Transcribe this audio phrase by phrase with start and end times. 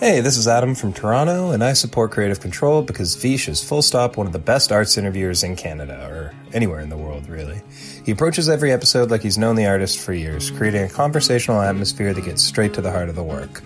[0.00, 3.82] Hey, this is Adam from Toronto, and I support Kreative Kontrol because Vish is full
[3.82, 7.60] stop one of the best arts interviewers in Canada, or anywhere in the world, really.
[8.06, 12.14] He approaches every episode like he's known the artist for years, creating a conversational atmosphere
[12.14, 13.60] that gets straight to the heart of the work.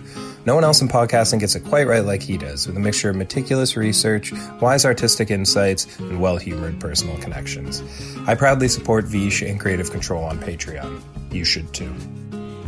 [0.47, 3.11] No one else in podcasting gets it quite right like he does, with a mixture
[3.11, 7.83] of meticulous research, wise artistic insights, and well humored personal connections.
[8.25, 10.99] I proudly support Vish and Kreative Kontrol on Patreon.
[11.31, 11.93] You should too.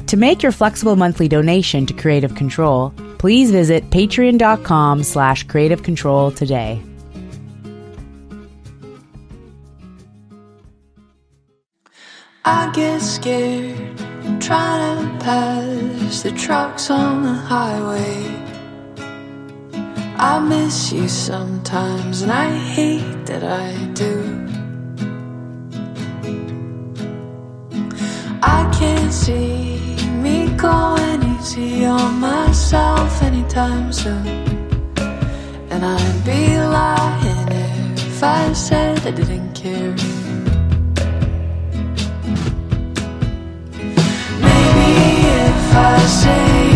[0.05, 2.93] To make your flexible monthly donation to Kreative Kontrol,
[3.25, 6.79] please visit patreon.com slash kreative kontrol today.
[12.45, 13.97] I get scared
[14.39, 18.13] trying to pass the trucks on the highway.
[20.17, 24.13] I miss you sometimes, and I hate that I do.
[28.43, 30.94] I can't see me going
[31.45, 34.25] easy on myself anytime soon.
[35.69, 37.51] And I'd be lying
[37.97, 39.95] if I said I didn't care.
[44.45, 44.89] Maybe
[45.49, 46.74] if I say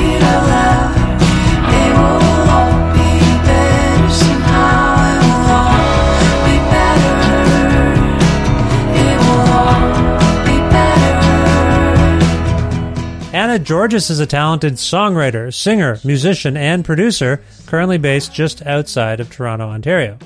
[13.64, 19.68] Georgas is a talented songwriter, singer, musician, and producer, currently based just outside of Toronto,
[19.68, 20.18] Ontario.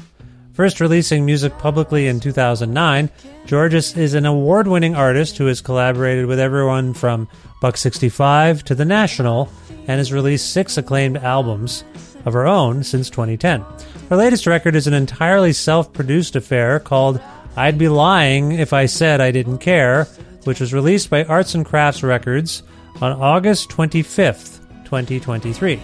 [0.53, 3.09] First releasing music publicly in 2009,
[3.47, 7.27] Georgas is an award winning artist who has collaborated with everyone from
[7.59, 9.49] Buck 65 to The National
[9.87, 11.83] and has released six acclaimed albums
[12.25, 13.65] of her own since 2010.
[14.09, 17.19] Her latest record is an entirely self produced affair called
[17.55, 20.05] I'd Be Lying If I Said I Didn't Care,
[20.43, 22.61] which was released by Arts and Crafts Records
[23.03, 25.77] on August 25th, 2023.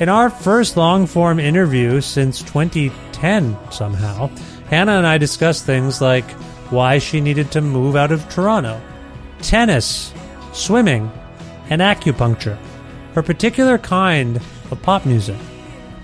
[0.00, 4.30] In our first long form interview since 2010, somehow,
[4.70, 6.24] Hannah and I discussed things like
[6.70, 8.80] why she needed to move out of Toronto,
[9.42, 10.14] tennis,
[10.54, 11.12] swimming,
[11.68, 12.56] and acupuncture,
[13.12, 14.38] her particular kind
[14.70, 15.36] of pop music,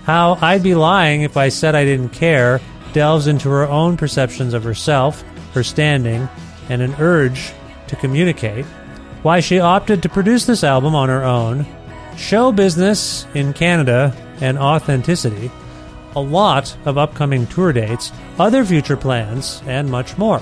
[0.03, 2.61] how I'd be lying if I said I didn't care
[2.93, 5.23] delves into her own perceptions of herself,
[5.55, 6.29] her standing,
[6.69, 7.51] and an urge
[7.87, 8.67] to communicate,
[9.25, 11.65] why she opted to produce this album on her own,
[12.15, 15.49] show business in Canada, and authenticity,
[16.15, 20.39] a lot of upcoming tour dates, other future plans, and much more.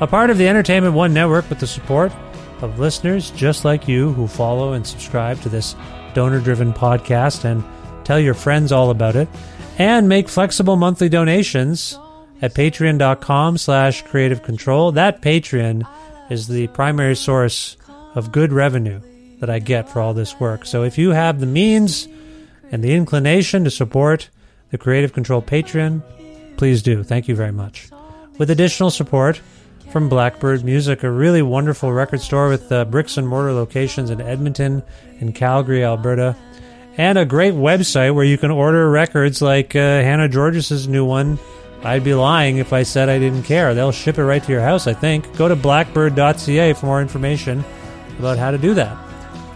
[0.00, 2.12] A part of the Entertainment One network with the support
[2.60, 5.74] of listeners just like you who follow and subscribe to this
[6.14, 7.64] donor driven podcast and
[8.04, 9.28] tell your friends all about it,
[9.78, 11.98] and make flexible monthly donations
[12.40, 14.94] at patreon.com slash kreative kontrol.
[14.94, 15.84] That Patreon
[16.30, 17.76] is the primary source
[18.14, 19.00] of good revenue
[19.40, 20.64] that I get for all this work.
[20.64, 22.06] So if you have the means
[22.70, 24.30] and the inclination to support
[24.70, 26.02] the Kreative Kontrol Patreon,
[26.56, 27.02] please do.
[27.02, 27.90] Thank you very much.
[28.38, 29.40] With additional support
[29.90, 34.20] from Blackbyrd Myoozik, a really wonderful record store with uh, bricks and mortar locations in
[34.20, 34.82] Edmonton
[35.20, 36.36] and Calgary, Alberta,
[36.96, 41.38] and a great website where you can order records like uh, Hannah Georgas' new one.
[41.82, 43.74] I'd be lying if I said I didn't care.
[43.74, 45.36] They'll ship it right to your house, I think.
[45.36, 47.64] Go to blackbyrd.ca for more information
[48.18, 48.96] about how to do that.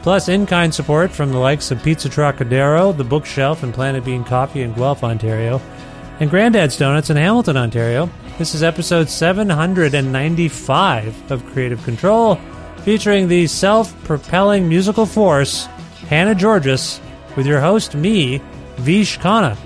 [0.02, 4.22] plus in kind support from the likes of Pizza Trokadero, The Bookshelf, and Planet Bean
[4.22, 5.60] Coffee in Guelph, Ontario,
[6.20, 8.08] and Grandad's Donuts in Hamilton, Ontario.
[8.38, 12.38] This is episode 795 of Kreative Kontrol,
[12.82, 15.66] featuring the self propelling musical force,
[16.08, 17.00] Hannah Georgas,
[17.34, 18.40] with your host, me,
[18.76, 19.56] Vish Khanna.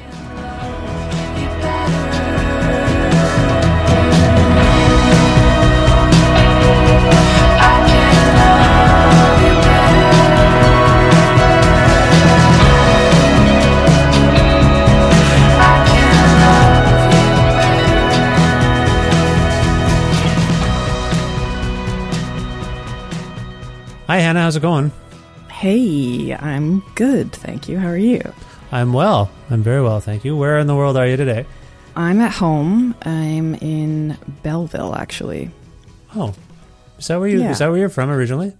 [24.20, 24.42] Hi, Hannah.
[24.42, 24.92] How's it going?
[25.50, 27.32] Hey, I'm good.
[27.32, 27.78] Thank you.
[27.78, 28.20] How are you?
[28.70, 29.30] I'm well.
[29.48, 30.36] I'm very well, thank you.
[30.36, 31.46] Where in the world are you today?
[31.96, 32.94] I'm at home.
[33.00, 35.50] I'm in Belleville, actually.
[36.14, 36.34] Oh,
[36.98, 37.40] is that where you?
[37.40, 37.50] Yeah.
[37.50, 38.54] Is that where you're from originally?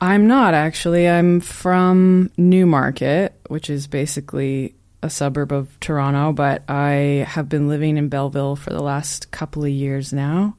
[0.00, 1.08] I'm not actually.
[1.08, 7.96] I'm from Newmarket, which is basically a suburb of Toronto, but I have been living
[7.96, 10.54] in Belleville for the last couple of years now.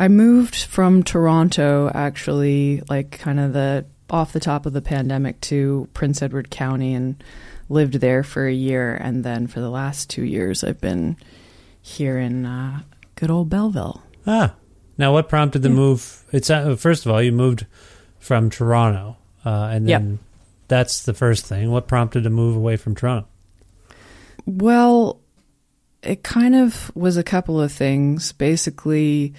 [0.00, 5.38] I moved from Toronto actually like kind of the off the top of the pandemic
[5.42, 7.22] to Prince Edward County and
[7.68, 11.18] lived there for a year and then for the last 2 years I've been
[11.82, 12.80] here in uh,
[13.14, 14.02] good old Belleville.
[14.26, 14.54] Ah,
[14.96, 16.24] now what prompted the move?
[16.32, 17.66] It's uh, first of all, you moved
[18.18, 20.18] from Toronto, uh, and then Yep.
[20.68, 21.70] that's the first thing.
[21.70, 23.28] What prompted to move away from Toronto?
[24.46, 25.20] Well,
[26.02, 28.32] it kind of was a couple of things.
[28.32, 29.34] Basically,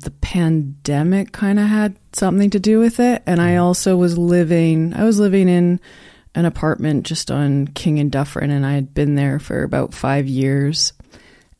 [0.00, 3.22] the pandemic kind of had something to do with it.
[3.26, 3.62] And I mm-hmm.
[3.62, 5.80] also was living, I was living in
[6.34, 10.26] an apartment just on King and Dufferin, and I had been there for about five
[10.26, 10.92] years.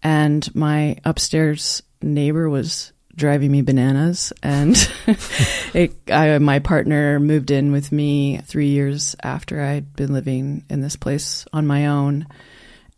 [0.03, 4.33] And my upstairs neighbor was driving me bananas.
[4.43, 4.77] And
[5.75, 10.83] it, I, my partner moved in with me three years after I'd been living in
[10.83, 12.27] this place on my own.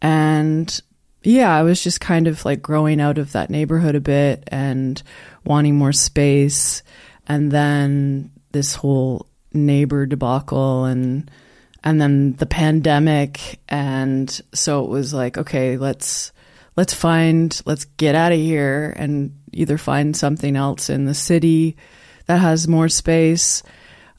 [0.03, 0.81] And
[1.23, 5.03] yeah, I was just kind of like growing out of that neighborhood a bit and
[5.45, 6.83] wanting more space.
[7.27, 11.31] And then this whole neighbor debacle and
[11.85, 16.33] and then the pandemic and so it was like okay let's
[16.77, 21.77] let's find let's get out of here and either find something else in the city
[22.27, 23.63] that has more space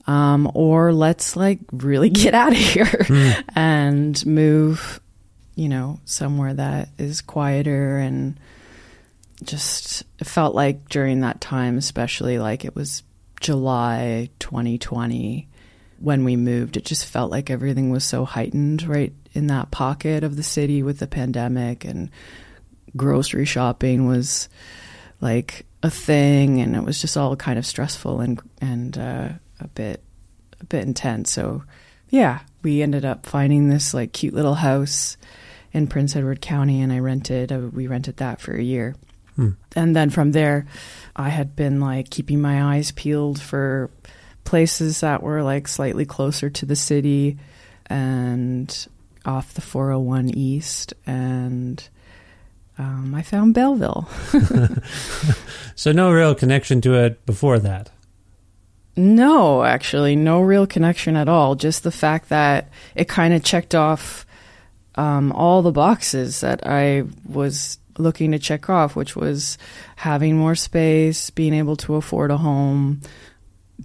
[0.08, 3.06] um, or let's like really get out of here
[3.56, 5.00] and move
[5.60, 8.40] you know somewhere that is quieter and
[9.44, 13.04] just felt like during that time especially like it was
[13.40, 15.48] july 2020
[16.00, 20.24] when we moved it just felt like everything was so heightened right in that pocket
[20.24, 22.10] of the city with the pandemic and
[22.96, 24.50] grocery shopping was
[25.22, 29.30] like a thing and it was just all kind of stressful and and uh,
[29.60, 30.04] a bit
[30.60, 31.32] a bit intense.
[31.32, 31.64] So
[32.10, 35.18] yeah we ended up finding this like cute little house
[35.72, 38.96] in Prince Edward County and I rented uh, we rented that for a year
[39.76, 40.66] and then from there
[41.16, 43.90] I had been like keeping my eyes peeled for
[44.44, 47.38] places that were like slightly closer to the city
[47.86, 48.88] and
[49.26, 51.88] off the 401 east and
[52.78, 54.08] um, I found Belleville.
[55.80, 57.90] So no real connection to it before that.
[58.98, 61.56] No, actually, no real connection at all.
[61.56, 64.26] Just the fact that it kind of checked off
[65.00, 69.58] um, all the boxes that I was looking to check off, which was
[69.96, 73.00] having more space, being able to afford a home,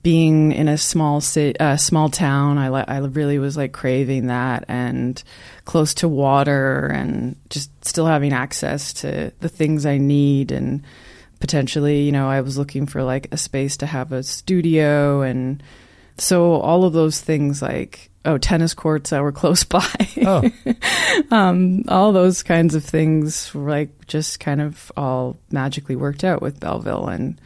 [0.02, 2.58] being in a small city, uh, small town.
[2.58, 5.22] I li- I really was like craving that, and
[5.64, 10.82] close to water, and just still having access to the things I need, and
[11.38, 15.62] potentially, you know, I was looking for like a space to have a studio, and
[16.18, 19.84] so all of those things, like oh, tennis courts that were close by
[20.24, 20.50] Oh,
[21.30, 26.42] um, all those kinds of things were like just kind of all magically worked out
[26.42, 27.40] with Belleville and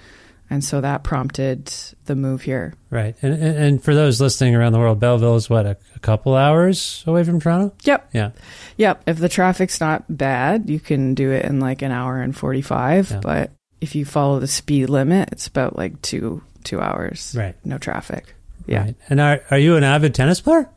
[0.51, 1.67] and so that prompted
[2.07, 2.73] the move here.
[2.89, 3.15] right.
[3.21, 6.35] And, and and for those listening around the world, Belleville is what a, a couple
[6.37, 7.75] hours away from Toronto.
[7.85, 8.09] Yep.
[8.15, 8.31] Yeah.
[8.79, 9.03] Yep.
[9.07, 13.11] If the traffic's not bad, you can do it in like an hour and 45,
[13.11, 13.21] Yeah.
[13.23, 13.51] but
[13.83, 17.35] if you follow the speed limit, it's about like 2 2 hours.
[17.37, 17.55] Right.
[17.65, 18.35] No traffic.
[18.69, 18.85] Yeah.
[18.85, 18.97] Right.
[19.09, 20.69] And are are you an avid tennis player?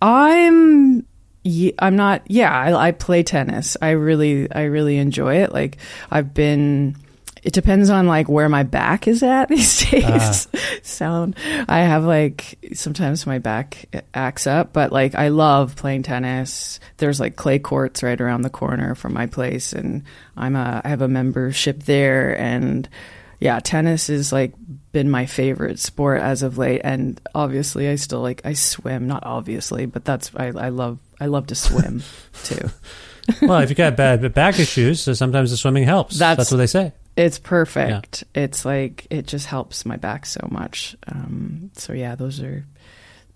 [0.00, 1.06] I'm
[1.78, 3.76] I'm not yeah, I, I play tennis.
[3.80, 5.52] I really I really enjoy it.
[5.52, 5.76] Like
[6.10, 6.96] I've been
[7.42, 10.48] it depends on like where my back is at these days.
[10.54, 10.58] Ah.
[10.82, 11.36] Sound
[11.68, 16.80] I have like sometimes my back acts up, but like I love playing tennis.
[16.96, 20.04] There's like clay courts right around the corner from my place and
[20.38, 22.88] I'm a I have a membership there and
[23.40, 24.52] yeah, tennis is like
[24.92, 29.06] been my favorite sport as of late, and obviously I still like I swim.
[29.06, 32.02] Not obviously, but that's I, I love I love to swim
[32.44, 32.70] too.
[33.42, 36.18] well, if you got bad back issues, so sometimes the swimming helps.
[36.18, 36.92] That's, That's- what they say.
[37.16, 38.24] It's perfect.
[38.34, 40.94] It's like it just helps my back so much.
[41.08, 42.62] Um, so yeah, those are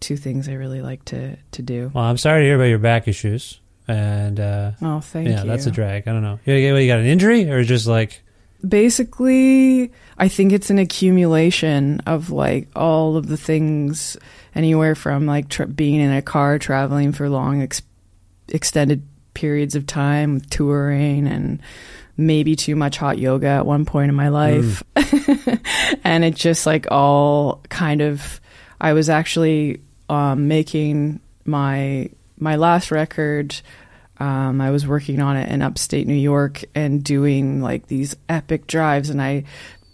[0.01, 1.91] two things I really like to to do.
[1.95, 5.49] Well, I'm sorry to hear about your back issues, and uh, Oh, thank yeah, you.
[5.49, 6.07] that's a drag.
[6.07, 6.39] I don't know.
[6.45, 8.23] You, you got an injury, or just like
[8.67, 14.17] basically i think it's an accumulation of like all of the things
[14.55, 17.83] anywhere from like tra- being in a car traveling for long ex-
[18.49, 19.03] extended
[19.35, 21.63] periods of time touring and
[22.17, 24.83] maybe too much hot yoga at one point in my life.
[26.05, 28.41] And it just like all kind of
[28.81, 33.61] i was actually um, making my my last record
[34.21, 38.67] um, I was working on it in upstate New York and doing like these epic
[38.67, 39.45] drives, and I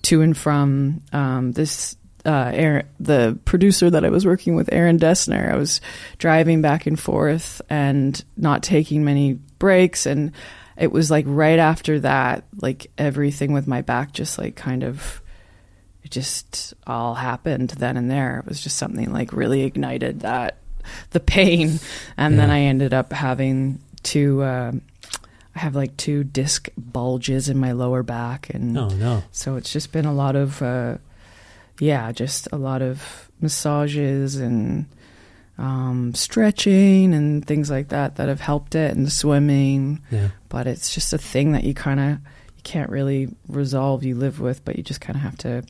[0.02, 1.97] to and from um, this.
[2.25, 5.80] Uh, Aaron, the producer that I was working with, Aaron Dessner, I was
[6.18, 10.06] driving back and forth and not taking many breaks.
[10.06, 10.33] And
[10.76, 15.23] it was like right after that, like everything with my back just like kind of,
[16.02, 18.40] it just all happened then and there.
[18.40, 20.59] It was just something like really ignited that,
[21.11, 21.78] the pain.
[22.16, 24.83] And then I ended up having two, um
[25.55, 28.51] I have like two disc bulges in my lower back.
[28.53, 30.99] And oh no, so it's just been a lot of, uh,
[31.81, 34.85] yeah, just a lot of massages and
[35.57, 40.03] um, stretching and things like that that have helped it, and swimming.
[40.11, 40.29] yeah.
[40.51, 42.11] But it's just a thing that you kind of
[42.57, 44.05] you can't really resolve.
[44.05, 45.63] You live with, but you just kind of have to,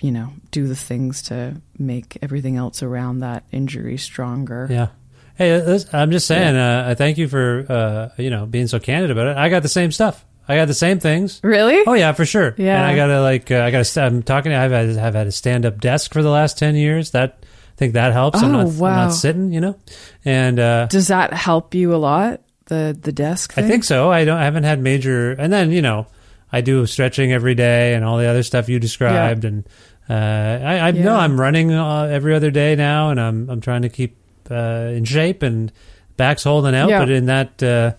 [0.00, 4.66] you know, do the things to make everything else around that injury stronger.
[4.70, 4.88] Yeah.
[5.38, 6.56] Hey, I'm just saying.
[6.56, 9.36] Uh, I thank you for uh, you know being so candid about it.
[9.36, 10.24] I got the same stuff.
[10.48, 11.40] I got the same things.
[11.44, 11.78] Really?
[11.86, 12.54] Oh yeah, for sure.
[12.58, 12.76] Yeah.
[12.76, 14.02] And I gotta like uh, I gotta.
[14.02, 14.52] I'm talking.
[14.52, 17.12] I've had have had a stand up desk for the last ten years.
[17.12, 18.42] That I think that helps.
[18.42, 19.52] I'm Oh, not I'm not sitting.
[19.52, 19.76] You know,
[20.24, 22.40] and uh, Does that help you a lot?
[22.66, 23.56] The the desk.
[23.56, 24.10] I think so.
[24.10, 24.38] I don't.
[24.38, 25.30] I haven't had major.
[25.32, 26.06] And then you know,
[26.52, 29.44] I do stretching every day and all the other stuff you described.
[29.44, 29.68] And
[30.10, 31.18] uh, I, I know Yeah.
[31.18, 34.17] I'm running uh, every other day now, and I'm I'm trying to keep
[34.50, 35.70] uh, in shape and
[36.16, 36.88] back's holding out.
[36.90, 36.98] Yeah.
[37.00, 37.92] But in that uh,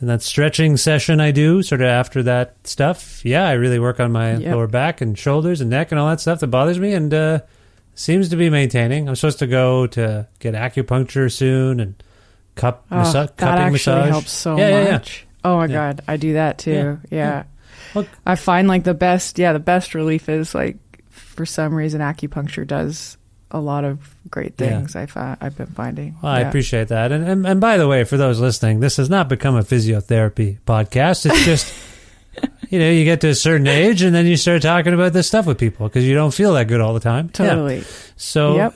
[0.00, 4.00] in that stretching session I do, sort of after that stuff, yeah, I really work
[4.00, 4.54] on my Yep.
[4.54, 7.40] lower back and shoulders and neck and all that stuff that bothers me, and uh,
[7.94, 9.08] seems to be maintaining.
[9.08, 11.94] I'm supposed to go to get acupuncture soon and
[12.56, 14.08] cup Oh, massa- that cupping actually massage.
[14.10, 14.90] helps so Yeah, yeah, yeah.
[14.92, 15.26] much.
[15.44, 16.98] Oh my god, I do that too.
[17.10, 17.44] Yeah.
[17.94, 20.76] Look- I find like the best, yeah, the best relief is like
[21.10, 23.16] for some reason acupuncture does
[23.52, 23.98] a lot of
[24.30, 24.68] great Yeah.
[24.78, 24.96] things.
[24.96, 26.16] I fi- I've been finding.
[26.22, 26.48] Well, I Yeah.
[26.48, 27.12] appreciate that.
[27.12, 30.58] And, and and by the way, for those listening, this has not become a physiotherapy
[30.66, 31.26] podcast.
[31.26, 31.72] It's just
[32.70, 35.28] you know, you get to a certain age and then you start talking about this
[35.28, 37.26] stuff with people because you don't feel that good all the time.
[37.26, 37.46] Yeah.
[37.46, 37.84] totally.
[38.16, 38.74] So Yep.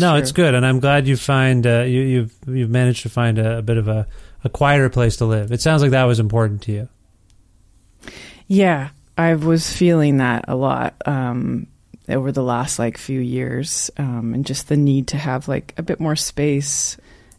[0.00, 0.18] no, true.
[0.20, 3.58] it's good, and I'm glad you find uh, you, you've you've managed to find a,
[3.58, 4.06] a bit of a,
[4.44, 5.52] a quieter place to live.
[5.52, 6.88] It sounds like that was important to you.
[8.48, 11.66] Yeah, I was feeling that a lot um,
[12.08, 15.82] over the last like few years, um, and just the need to have like a
[15.82, 16.96] bit more space,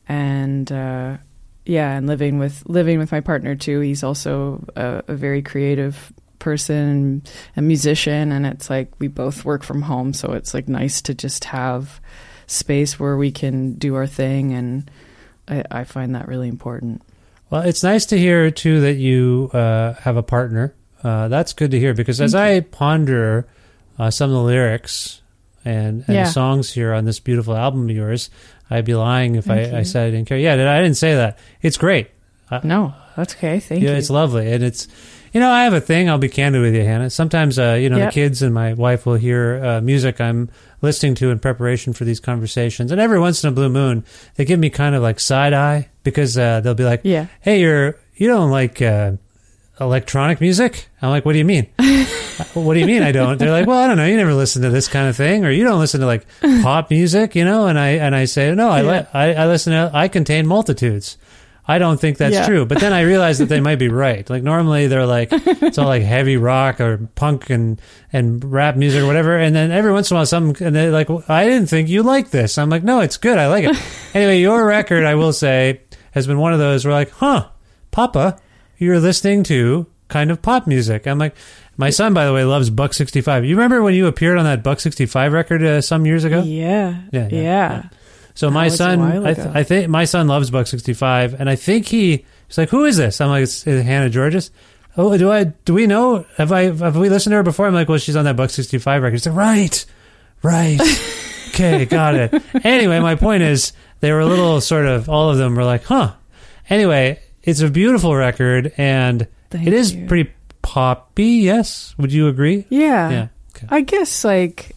[0.07, 1.17] and uh,
[1.65, 3.79] yeah, and living with living with my partner too.
[3.79, 9.45] He's also a, a very creative person, and a musician, and it's like we both
[9.45, 12.01] work from home, so it's like nice to just have
[12.47, 14.89] space where we can do our thing, and
[15.47, 17.01] I, I find that really important.
[17.49, 20.73] Well, it's nice to hear too that you uh, have a partner.
[21.03, 23.47] Uh, that's good to hear because as I ponder
[23.99, 25.21] uh, some of the lyrics
[25.65, 26.23] and, and Yeah.
[26.25, 28.29] the songs here on this beautiful album of yours,
[28.69, 30.37] I'd be lying if I, I said I didn't care.
[30.37, 31.37] Yeah, I didn't say that.
[31.61, 32.09] It's great.
[32.51, 33.59] Uh, No, that's okay.
[33.59, 33.95] Thank yeah, you.
[33.97, 34.87] it's lovely, and it's
[35.33, 36.09] you know I have a thing.
[36.09, 37.09] I'll be candid with you, Hannah.
[37.09, 38.09] Sometimes uh, you know Yep.
[38.09, 40.49] the kids and my wife will hear uh, music I'm
[40.81, 44.45] listening to in preparation for these conversations, and every once in a blue moon they
[44.45, 47.27] give me kind of like side eye because uh, they'll be like, Yeah.
[47.41, 49.13] hey, you're you don't like uh,
[49.81, 51.67] electronic music?" I'm like, "What do you mean?"
[52.53, 53.37] what do you mean I don't?
[53.37, 54.05] They're like, well, I don't know.
[54.05, 56.25] You never listen to this kind of thing, or you don't listen to like
[56.61, 57.67] pop music, you know?
[57.67, 59.05] And I and I say, no, I Yeah.
[59.13, 59.91] I, I listen to.
[59.93, 61.17] I contain multitudes.
[61.69, 62.45] I don't think that's Yeah.
[62.45, 62.65] true.
[62.65, 64.29] But then I realize that they might be right.
[64.29, 67.81] Like normally they're like it's all like heavy rock or punk and
[68.13, 69.37] and rap music or whatever.
[69.37, 72.03] And then every once in a while, something and they're like, I didn't think you
[72.03, 72.57] liked this.
[72.57, 73.37] I'm like, no, it's good.
[73.37, 73.75] I like it.
[74.13, 77.49] anyway, your record, I will say, has been one of those where like, huh,
[77.91, 78.39] Papa,
[78.77, 81.05] you're listening to kind of pop music.
[81.05, 81.35] I'm like,
[81.77, 83.45] my son, by the way, loves Buck 65.
[83.45, 86.41] You remember when you appeared on that Buck 65 record uh, some years ago?
[86.41, 87.01] Yeah.
[87.11, 87.27] Yeah, Yeah.
[87.31, 87.83] yeah, Yeah.
[88.35, 91.55] So That my son, I, th- I think my son loves Buck 65, and I
[91.55, 94.51] think he he's like, "Who is this?" I'm like, "It's, it's Hannah Georgas."
[94.95, 95.45] Oh, do I?
[95.45, 96.23] Do we know?
[96.37, 96.65] Have I?
[96.65, 97.65] Have we listened to her before?
[97.67, 99.15] I'm like, well, she's on that Buck 65 record.
[99.17, 99.85] She's like, right,
[100.43, 100.79] right.
[101.49, 102.43] okay, got it.
[102.63, 105.09] Anyway, my point is, they were a little sort of.
[105.09, 106.13] All of them were like, huh.
[106.69, 110.05] Anyway, it's a beautiful record, and Thank it is you.
[110.07, 110.31] pretty
[110.67, 111.25] poppy.
[111.47, 112.65] Yes, would you agree?
[112.69, 113.09] Yeah.
[113.09, 113.27] Yeah.
[113.55, 113.67] Okay.
[113.69, 114.75] I guess like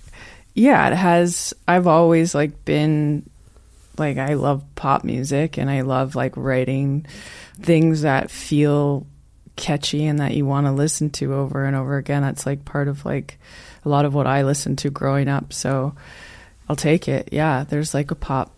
[0.55, 3.29] yeah, it has I've always like been
[3.99, 7.07] like I love pop music and I love like writing
[7.61, 9.05] things that feel
[9.57, 12.23] catchy and that you want to listen to over and over again.
[12.23, 13.39] That's like part of like
[13.85, 15.53] a lot of what I listened to growing up.
[15.53, 15.95] So
[16.69, 17.31] I'll take it.
[17.33, 18.55] Yeah, there's like a pop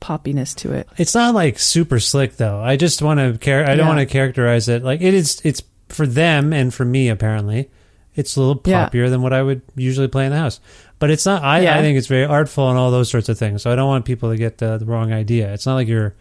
[0.00, 0.88] poppiness to it.
[0.98, 2.60] It's not like super slick though.
[2.60, 3.62] I just want to care.
[3.62, 3.86] I don't Yeah.
[3.88, 5.40] want to characterize it like it is.
[5.44, 7.70] It's for them and for me apparently.
[8.14, 8.88] It's a little Yeah.
[8.88, 10.58] poppier than what I would usually play in the house.
[10.98, 11.42] But it's not.
[11.44, 11.78] I, Yeah.
[11.78, 13.60] I think it's very artful and all those sorts of things.
[13.62, 15.52] So I don't want people to get the, the wrong idea.
[15.52, 16.14] It's not like you're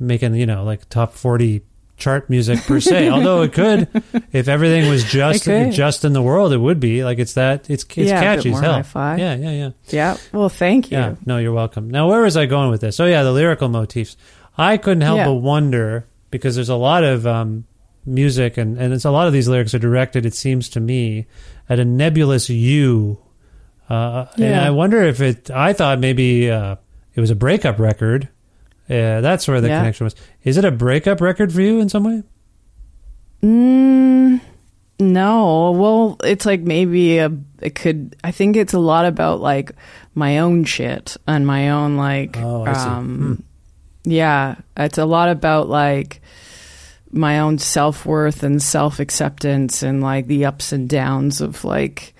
[0.00, 1.62] making you know like top forty
[1.96, 3.08] chart music per se.
[3.14, 3.88] Although it could,
[4.32, 7.70] if everything was just just in the world, it would be like it's that.
[7.70, 8.72] It's it's Yeah, catchy as hell.
[8.74, 9.16] hi-fi.
[9.16, 9.70] Yeah, yeah, yeah.
[9.88, 10.16] Yeah.
[10.32, 10.98] Well, thank you.
[10.98, 11.88] Yeah, no, you're welcome.
[11.88, 12.98] Now, where was I going with this?
[12.98, 14.16] Oh, yeah, the lyrical motifs.
[14.58, 15.26] I couldn't help Yeah.
[15.26, 17.64] but wonder because there's a lot of um,
[18.06, 21.26] music, and, and it's a lot of these lyrics are directed, it seems to me,
[21.68, 23.18] at a nebulous you.
[23.88, 26.76] Uh, And I wonder if it, I thought maybe uh,
[27.14, 28.28] it was a breakup record.
[28.88, 29.78] Yeah, that's where the Yeah.
[29.80, 30.14] connection was.
[30.44, 32.22] Is it a breakup record for you in some way?
[33.42, 34.40] Mm,
[35.00, 35.70] no.
[35.72, 37.30] Well, it's like maybe a.
[37.60, 38.16] It could.
[38.24, 39.72] I think it's a lot about like
[40.14, 42.36] my own shit and my own like.
[42.38, 42.88] Oh, I see.
[42.88, 43.42] Um,
[44.04, 46.22] Yeah, it's a lot about like
[47.16, 52.12] my own self worth and self acceptance and like the ups and downs of like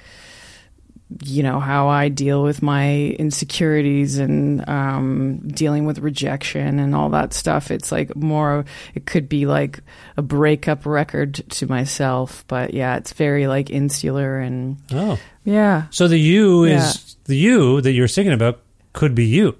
[1.22, 7.10] you know how I deal with my insecurities and um, dealing with rejection and all
[7.10, 7.70] that stuff.
[7.70, 8.64] It's like more.
[8.92, 9.78] It could be like
[10.16, 15.16] a breakup record to myself, but yeah, it's very like insular and Oh.
[15.44, 16.88] yeah, So the you Yeah.
[16.88, 18.60] is, the you that you're singing about
[18.92, 19.54] could be you.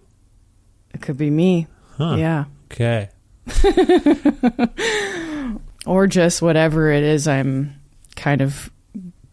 [0.94, 1.68] it could be me.
[1.96, 2.16] Huh.
[2.18, 3.08] Yeah, Okay.
[5.86, 7.74] or just whatever it is I'm
[8.16, 8.70] kind of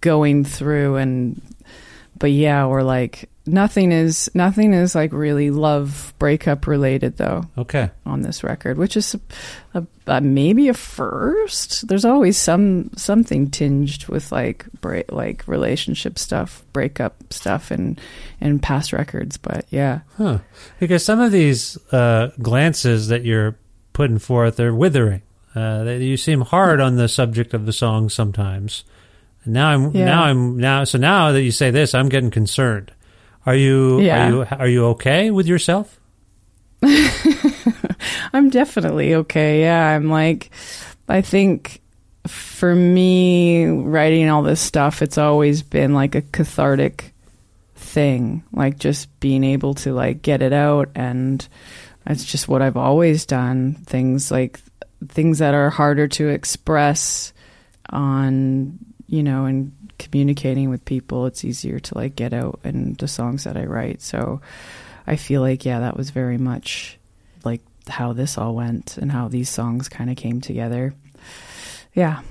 [0.02, 1.42] going through and
[2.18, 7.90] but yeah or like nothing is nothing is like really love breakup related though Okay.
[8.06, 9.20] on this record which is a,
[9.80, 16.20] a, a, maybe a first there's always some something tinged with like break like relationship
[16.20, 18.00] stuff breakup stuff and
[18.42, 20.40] and past records but yeah Huh.
[20.80, 23.56] Because some of these uh, glances that you're
[23.94, 25.22] putting forth are withering.
[25.56, 28.84] Uh, you seem hard on the subject of the song sometimes.
[29.44, 30.06] And now I'm Yeah.
[30.06, 32.92] now I'm now so now that you say this, I'm getting concerned.
[33.46, 34.26] Are you Yeah.
[34.26, 36.00] are you are you okay with yourself?
[38.34, 39.62] I'm definitely okay.
[39.62, 40.50] Yeah, I'm like,
[41.08, 41.82] I think
[42.28, 47.14] for me, writing all this stuff, it's always been like a cathartic
[47.76, 50.90] thing, like just being able to like get it out.
[50.96, 51.46] And
[52.06, 53.76] that's just what I've always done.
[53.86, 54.60] Things like
[55.08, 57.34] things that are harder to express
[57.90, 63.08] on, you know, and communicating with people, it's easier to like get out in the
[63.08, 64.02] songs that I write.
[64.02, 64.42] So
[65.08, 66.98] I feel like, yeah, that was very much
[67.44, 70.94] like how this all went and how these songs kind of came together.
[71.94, 72.22] Yeah.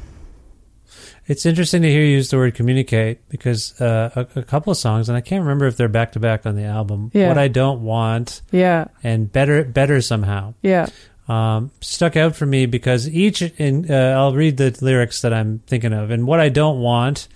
[1.28, 4.76] It's interesting to hear you use the word communicate because uh, a, a couple of
[4.76, 7.10] songs, and I can't remember if they're back to back on the album.
[7.14, 7.28] Yeah.
[7.28, 8.86] What I don't want Yeah.
[9.04, 10.54] and better better somehow.
[10.62, 10.86] Yeah.
[11.28, 15.60] um, stuck out for me because each in uh, I'll read the lyrics that I'm
[15.68, 17.28] thinking of and what I don't want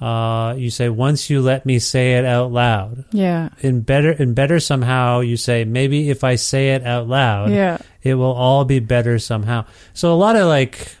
[0.00, 3.48] uh, you say once you let me say it out loud Yeah.
[3.60, 7.78] in better in better somehow you say maybe if I say it out loud Yeah.
[8.02, 10.94] it will all be better somehow so a lot of like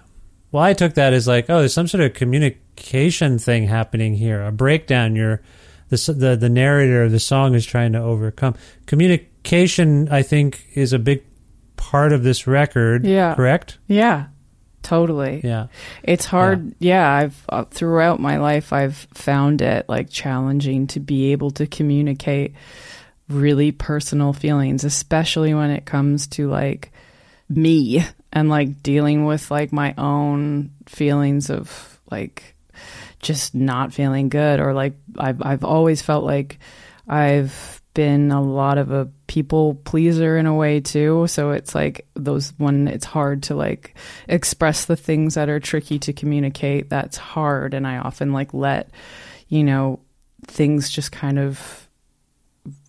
[0.54, 4.42] well I took that as like oh there's some sort of communication thing happening here
[4.42, 5.42] a breakdown you're
[5.88, 8.54] the the the narrator of the song is trying to overcome
[8.86, 11.24] communication I think is a big
[11.76, 13.34] part of this record Yeah.
[13.34, 14.26] correct Yeah.
[14.82, 15.40] Totally.
[15.42, 15.68] yeah
[16.02, 16.74] It's hard.
[16.78, 21.66] Yeah, I've uh, throughout my life I've found it like challenging to be able to
[21.66, 22.52] communicate
[23.28, 26.92] really personal feelings, especially when it comes to like
[27.48, 32.54] me and like dealing with like my own feelings of like
[33.20, 36.58] just not feeling good or like I've I've always felt like
[37.08, 41.26] I've been a lot of a people pleaser in a way too.
[41.28, 43.96] So it's like those when it's hard to like
[44.28, 47.72] express the things that are tricky to communicate that's hard.
[47.72, 48.90] And I often like let
[49.48, 50.00] you know
[50.46, 51.88] things just kind of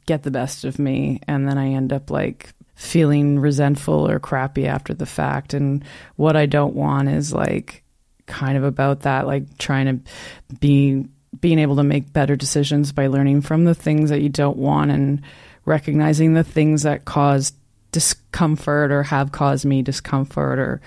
[0.08, 1.22] get the best of me.
[1.28, 5.54] And then I end up like feeling resentful or crappy after the fact.
[5.54, 5.84] And
[6.18, 7.84] what I don't want is like
[8.26, 11.06] kind of about that, like trying to be
[11.40, 14.92] being able to make better decisions by learning from the things that you don't want
[14.92, 15.22] and
[15.66, 17.54] recognizing the things that cause
[17.92, 20.82] discomfort or have caused me discomfort or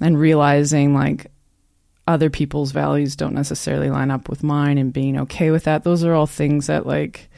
[0.00, 1.30] and realizing like
[2.06, 5.84] other people's values don't necessarily line up with mine and being okay with that.
[5.84, 7.28] Those are all things that like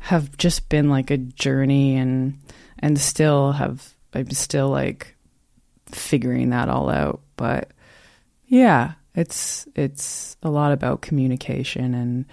[0.00, 2.38] have just been like a journey and
[2.80, 5.14] and still have I'm still like
[5.90, 7.70] figuring that all out but
[8.46, 12.24] yeah it's it's a lot about communication and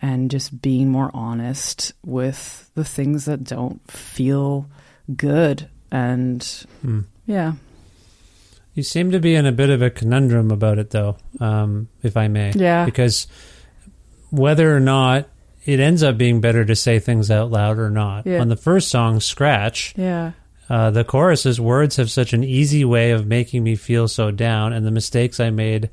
[0.00, 4.68] and just being more honest with the things that don't feel
[5.16, 6.42] good and
[6.80, 7.00] Hmm.
[7.26, 7.52] yeah
[8.74, 12.16] You seem to be in a bit of a conundrum about it, though, um, if
[12.16, 12.52] I may.
[12.54, 12.86] Yeah.
[12.86, 13.26] Because
[14.30, 15.28] whether or not
[15.64, 18.26] it ends up being better to say things out loud or not.
[18.26, 18.40] Yeah.
[18.40, 20.32] On the first song, Scratch, yeah
[20.70, 24.30] uh, the chorus is Words have such an easy way of making me feel so
[24.30, 25.90] down, and the mistakes I made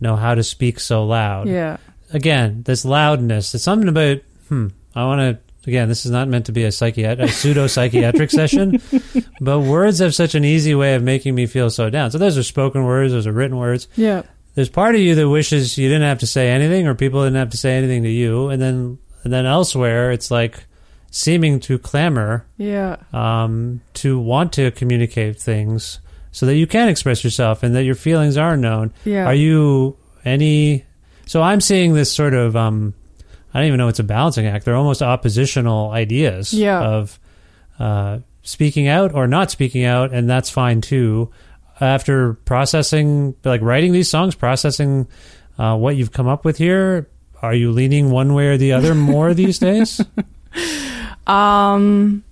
[0.00, 1.48] know how to speak so loud.
[1.48, 1.76] yeah
[2.12, 5.68] Again, this loudness, it's something about, hmm, I want to.
[5.68, 8.80] Again, this is not meant to be a, psychiat- a pseudo psychiatric session,
[9.42, 12.10] but words have such an easy way of making me feel so down.
[12.10, 13.86] So those are spoken words, those are written words.
[13.94, 14.22] yeah
[14.54, 17.36] There's part of you that wishes you didn't have to say anything, or people didn't
[17.36, 20.64] have to say anything to you, and then and then elsewhere, it's like
[21.12, 25.98] seeming to clamor yeah um, to want to communicate things
[26.30, 28.92] so that you can express yourself and that your feelings are known.
[29.04, 29.26] Yeah.
[29.26, 30.84] Are you any?
[31.26, 32.56] So I'm seeing this sort of.
[32.56, 32.94] Um,
[33.52, 34.64] I don't even know it's a balancing act.
[34.64, 36.80] They're almost oppositional ideas Yeah.
[36.82, 37.18] of
[37.80, 41.30] uh, speaking out or not speaking out, and that's fine too.
[41.80, 45.08] After processing, like writing these songs, processing
[45.58, 47.08] uh, what you've come up with here,
[47.42, 50.00] are you leaning one way or the other more these days?
[51.26, 52.24] Um,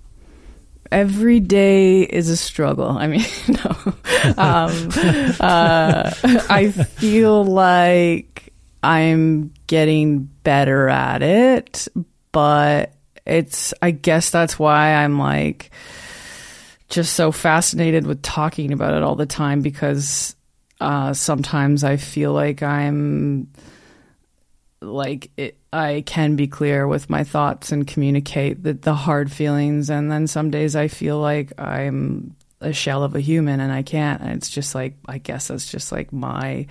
[0.91, 2.89] every day is a struggle.
[2.89, 3.93] I mean, no.
[4.37, 4.89] Um,
[5.39, 6.11] uh,
[6.49, 11.87] I feel like I'm getting better at it,
[12.31, 12.93] but
[13.25, 15.71] it's, I guess that's why I'm like
[16.89, 20.35] just so fascinated with talking about it all the time because
[20.81, 23.51] uh, sometimes I feel like I'm
[24.81, 29.89] like it, I can be clear with my thoughts and communicate the, the hard feelings.
[29.89, 33.83] And then some days I feel like I'm a shell of a human and I
[33.83, 34.21] can't.
[34.21, 36.65] And it's just like, I guess that's just like my,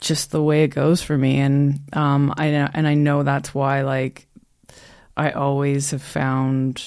[0.00, 1.38] just the way it goes for me.
[1.38, 4.26] And, um, I know, and I know that's why, like,
[5.16, 6.82] I always have found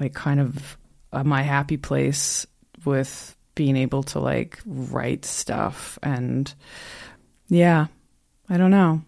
[0.00, 0.78] like kind of
[1.12, 2.46] uh, my happy place
[2.84, 6.52] with being able to like write stuff and
[7.48, 7.86] yeah,
[8.48, 9.02] I don't know.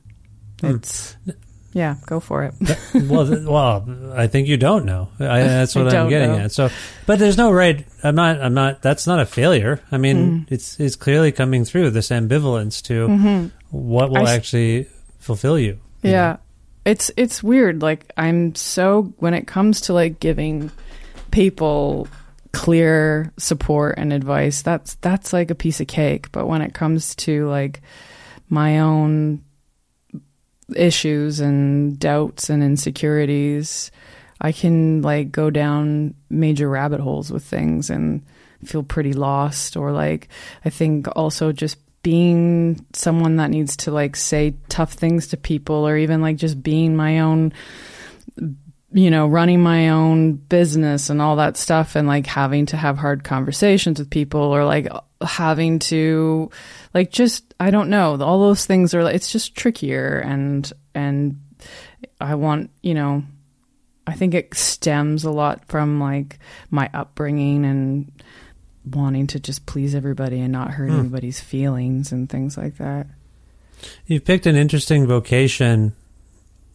[0.62, 1.16] It's
[1.72, 2.54] yeah, go for it.
[3.08, 5.08] well, well, I think you don't know.
[5.20, 6.38] I, that's what I'm getting know.
[6.44, 6.52] at.
[6.52, 6.68] So,
[7.06, 7.86] but there's no right.
[8.02, 8.40] I'm not.
[8.40, 8.82] I'm not.
[8.82, 9.80] That's not a failure.
[9.92, 10.46] I mean, Mm.
[10.52, 13.06] it's it's clearly coming through this ambivalence to
[13.70, 14.26] what will Mm-hmm.
[14.26, 14.88] I actually
[15.20, 15.78] fulfill you.
[16.02, 16.32] you Yeah.
[16.32, 16.38] know?
[16.86, 17.82] It's it's weird.
[17.82, 20.70] Like I'm so when it comes to like giving
[21.30, 22.08] people
[22.52, 26.32] clear support and advice, that's that's like a piece of cake.
[26.32, 27.80] But when it comes to like
[28.48, 29.42] my own
[30.76, 33.90] issues and doubts and insecurities,
[34.40, 38.22] I can like go down major rabbit holes with things and
[38.64, 40.28] feel pretty lost or like
[40.64, 45.86] I think also just being someone that needs to like say tough things to people
[45.86, 47.52] or even like just being my own
[48.92, 52.98] you know running my own business and all that stuff and like having to have
[52.98, 54.88] hard conversations with people or like
[55.22, 56.50] having to
[56.92, 61.40] like just I don't know all those things are like it's just trickier and and
[62.20, 63.22] I want you know
[64.06, 66.38] I think it stems a lot from like
[66.70, 68.10] my upbringing and
[68.84, 71.00] wanting to just please everybody and not hurt hmm.
[71.00, 73.06] anybody's feelings and things like that.
[74.06, 75.94] You've picked an interesting vocation.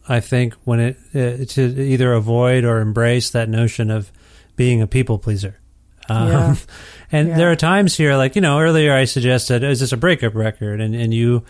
[0.08, 4.10] I think when it uh, to either avoid or embrace that notion of
[4.56, 5.58] being a people pleaser.
[6.08, 6.54] Um, Yeah.
[7.12, 7.36] and Yeah.
[7.36, 10.80] there are times here, like you know, earlier I suggested, is this a breakup record?
[10.80, 11.44] And and you,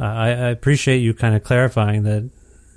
[0.00, 2.28] uh, I, I appreciate you kind of clarifying that.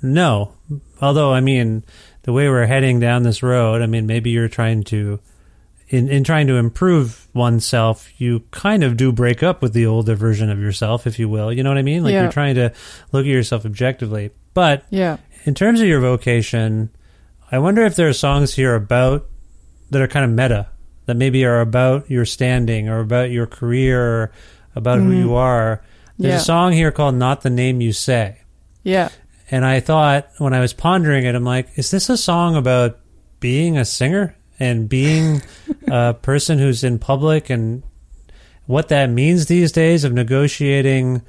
[0.04, 0.52] No,
[1.00, 1.84] although I mean,
[2.22, 5.20] the way we're heading down this road, I mean, maybe you're trying to,
[5.88, 10.14] in in trying to improve oneself, you kind of do break up with the older
[10.16, 11.52] version of yourself, if you will.
[11.52, 12.02] You know what I mean?
[12.02, 12.22] Like Yeah.
[12.24, 12.72] you're trying to
[13.12, 14.30] look at yourself objectively.
[14.54, 15.16] But Yeah.
[15.44, 16.90] in terms of your vocation,
[17.50, 19.26] I wonder if there are songs here about
[19.90, 20.68] that are kind of meta,
[21.06, 24.32] that maybe are about your standing or about your career, or
[24.74, 25.20] about who mm-hmm.
[25.20, 25.82] you are.
[26.18, 26.36] There's Yeah.
[26.38, 28.38] a song here called "Not the Name You Say,"
[28.84, 29.08] Yeah.
[29.50, 32.98] and I thought when I was pondering it, I'm like, is this a song about
[33.40, 35.42] being a singer and being
[35.88, 37.82] a person who's in public and
[38.66, 41.20] what that means these days of negotiating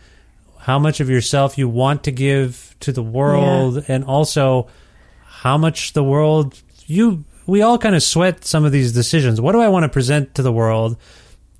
[0.64, 4.68] how much of yourself you want to give to the world and also
[5.26, 9.42] how much the world you we all kind of sweat some of these decisions.
[9.42, 10.96] What do I want to present to the world?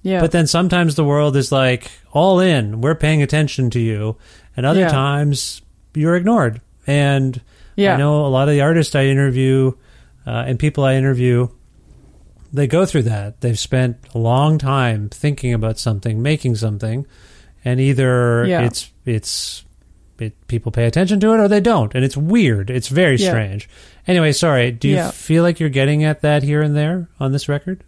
[0.02, 0.22] Yeah.
[0.22, 2.80] But then sometimes the world is like all in.
[2.80, 4.16] We're paying attention to you,
[4.56, 4.90] and other Yeah.
[4.90, 5.62] times
[5.94, 6.62] you're ignored.
[6.88, 7.42] And
[7.76, 7.96] Yeah.
[7.96, 9.74] I know a lot of the artists I interview
[10.26, 11.50] uh, and people I interview,
[12.54, 13.42] they go through that.
[13.42, 17.06] They've spent a long time thinking about something, making something,
[17.66, 18.62] and either Yeah.
[18.62, 19.64] it's it's
[20.20, 22.70] it, people pay attention to it or they don't, and it's weird.
[22.70, 23.30] It's very Yeah.
[23.30, 23.68] strange.
[24.08, 24.72] Anyway, sorry.
[24.72, 25.12] Do you Yeah.
[25.12, 27.84] feel like you're getting at that here and there on this record?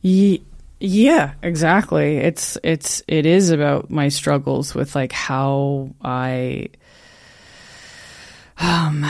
[0.00, 0.42] Ye-
[0.80, 2.18] yeah, exactly.
[2.18, 6.68] It's it's it is about my struggles with like how I
[8.58, 9.04] um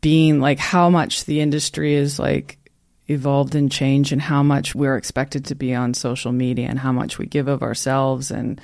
[0.00, 2.58] being like how much the industry is like
[3.08, 6.92] evolved and changed and how much we're expected to be on social media and how
[6.92, 8.60] much we give of ourselves and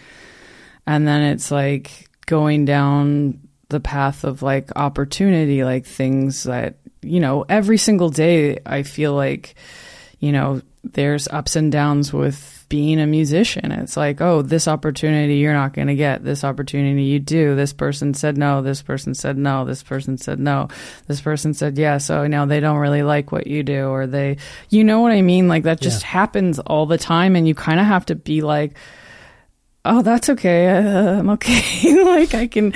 [0.86, 7.20] and then it's like going down the path of like opportunity like things that you
[7.20, 9.54] know every single day I feel like
[10.20, 13.70] you know there's ups and downs with being a musician.
[13.70, 16.24] It's like oh this opportunity you're not going to get.
[16.24, 17.54] This opportunity you do.
[17.54, 18.62] This person said no.
[18.62, 19.64] This person said no.
[19.66, 20.68] This person said no.
[21.06, 22.06] This person said yes.
[22.06, 24.38] So now they don't really like what you do or they
[24.70, 25.48] you know what i mean?
[25.48, 26.08] Like that just Yeah.
[26.08, 28.72] happens all the time and you kind of have to be like
[29.84, 30.68] oh that's okay.
[30.68, 31.62] Uh, i'm okay.
[32.12, 32.74] Like i can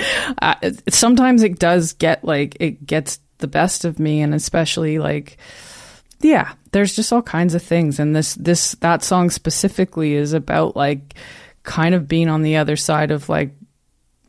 [0.89, 5.37] sometimes it does get like it gets the best of me and especially like
[6.21, 10.75] yeah there's just all kinds of things and this this that song specifically is about
[10.75, 11.13] like
[11.63, 13.51] kind of being on the other side of like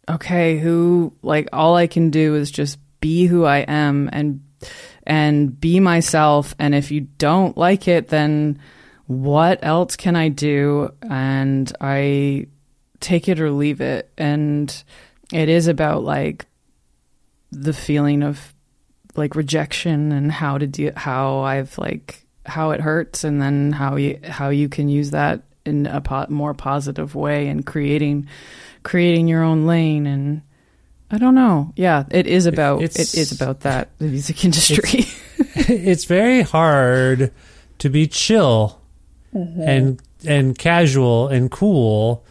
[0.08, 4.42] okay who like all i can do is just be who i am and
[5.04, 8.58] and be myself and if you don't like it then
[9.08, 10.92] what else can i do?
[11.02, 12.46] And i
[13.00, 14.82] take it or leave it and
[15.32, 16.46] it is about like
[17.52, 18.54] the feeling of
[19.16, 23.96] like rejection and how to deal, how I've like how it hurts and then how
[23.96, 28.28] you how you can use that in a po- more positive way and creating
[28.82, 30.42] creating your own lane and
[31.10, 31.72] I don't know.
[31.74, 35.06] Yeah, it is about It's- it is about that the music industry.
[35.56, 37.32] it's very hard
[37.78, 38.80] to be chill
[39.34, 39.60] mm-hmm.
[39.62, 42.24] and and casual and cool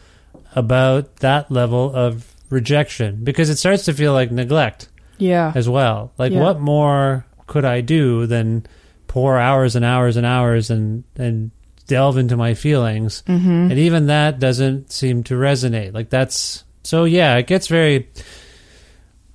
[0.57, 4.89] about that level of rejection because it starts to feel like neglect
[5.19, 5.51] yeah.
[5.53, 6.11] as well.
[6.17, 6.41] Like Yeah.
[6.41, 8.65] what more could I do than
[9.07, 11.51] pour hours and hours and hours and and
[11.85, 13.21] delve into my feelings?
[13.27, 13.71] Mm-hmm.
[13.71, 15.93] And even that doesn't seem to resonate.
[15.93, 18.09] Like that's so yeah, it gets very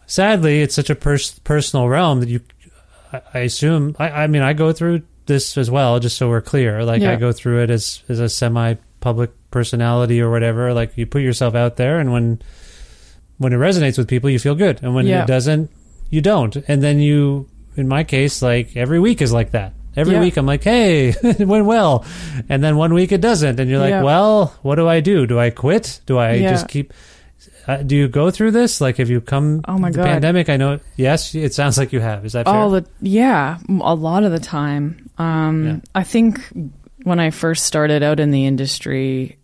[0.07, 2.41] sadly it's such a pers- personal realm that you
[3.13, 6.41] I, I assume I, I mean I go through this as well just so we're
[6.43, 10.97] clear like I go through it as as a semi public personality or whatever like
[10.97, 12.41] you put yourself out there and when
[13.39, 14.81] when it resonates with people you feel good.
[14.83, 15.25] And when Yeah.
[15.25, 15.69] it doesn't
[16.09, 16.55] you don't.
[16.69, 19.75] And then you in my case like every week is like that.
[19.97, 20.21] Every Yeah.
[20.21, 22.05] week i'm like hey it went well.
[22.49, 23.59] And then one week it doesn't.
[23.61, 24.03] And you're like Yeah.
[24.07, 25.27] well what do i do?
[25.27, 26.01] Do i quit?
[26.07, 26.95] Do i just keep
[27.69, 28.81] uh, do you go through this?
[28.81, 30.07] Like have you come Oh my the God.
[30.07, 30.49] pandemic?
[30.49, 32.25] I know yes it sounds like you have.
[32.25, 32.55] Is that fair?
[32.55, 35.11] all the yeah a lot of the time.
[35.19, 35.77] Um Yeah.
[35.95, 36.41] i think
[37.05, 39.39] when i first started out in the industry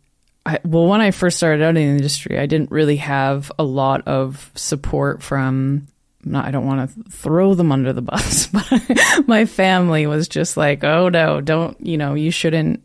[0.46, 3.64] I, well when i first started out in the industry i didn't really have a
[3.64, 5.88] lot of support from
[6.24, 10.56] not, I don't want to throw them under the bus, but my family was just
[10.56, 12.82] like, "Oh no, don't, you know, you shouldn't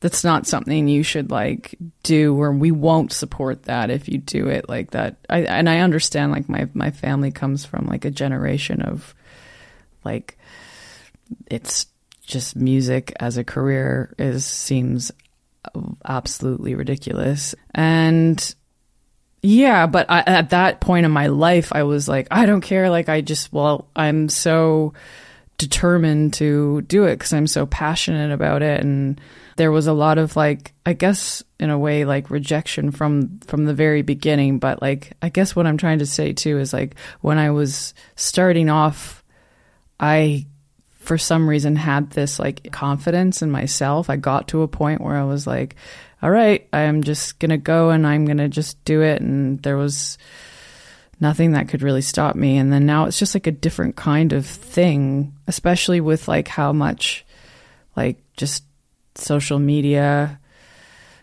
[0.00, 4.48] that's not something you should like do or we won't support that if you do
[4.48, 5.16] it like that.
[5.28, 9.14] I, and i understand like my my family comes from like a generation of
[10.04, 10.38] like
[11.50, 11.86] it's
[12.28, 15.10] just music as a career is seems
[16.04, 17.54] absolutely ridiculous.
[17.74, 18.54] And
[19.40, 22.90] yeah but I, at that point in my life i was like i don't care.
[22.90, 24.92] Like i just well i'm so
[25.58, 28.80] determined to do it because i'm so passionate about it.
[28.80, 29.20] And
[29.56, 33.64] there was a lot of like i guess in a way like rejection from from
[33.64, 34.58] the very beginning.
[34.58, 37.94] But like i guess what i'm trying to say too is like when i was
[38.16, 39.24] starting off
[39.98, 40.46] i
[41.08, 44.10] for some reason had this like confidence in myself.
[44.10, 45.74] I got to a point where i was like
[46.22, 49.22] all right i'm just gonna go and i'm gonna just do it.
[49.22, 50.18] And there was
[51.18, 52.58] nothing that could really stop me.
[52.58, 56.74] And then now it's just like a different kind of thing especially with like how
[56.74, 57.24] much
[57.96, 58.64] like just
[59.14, 60.38] social media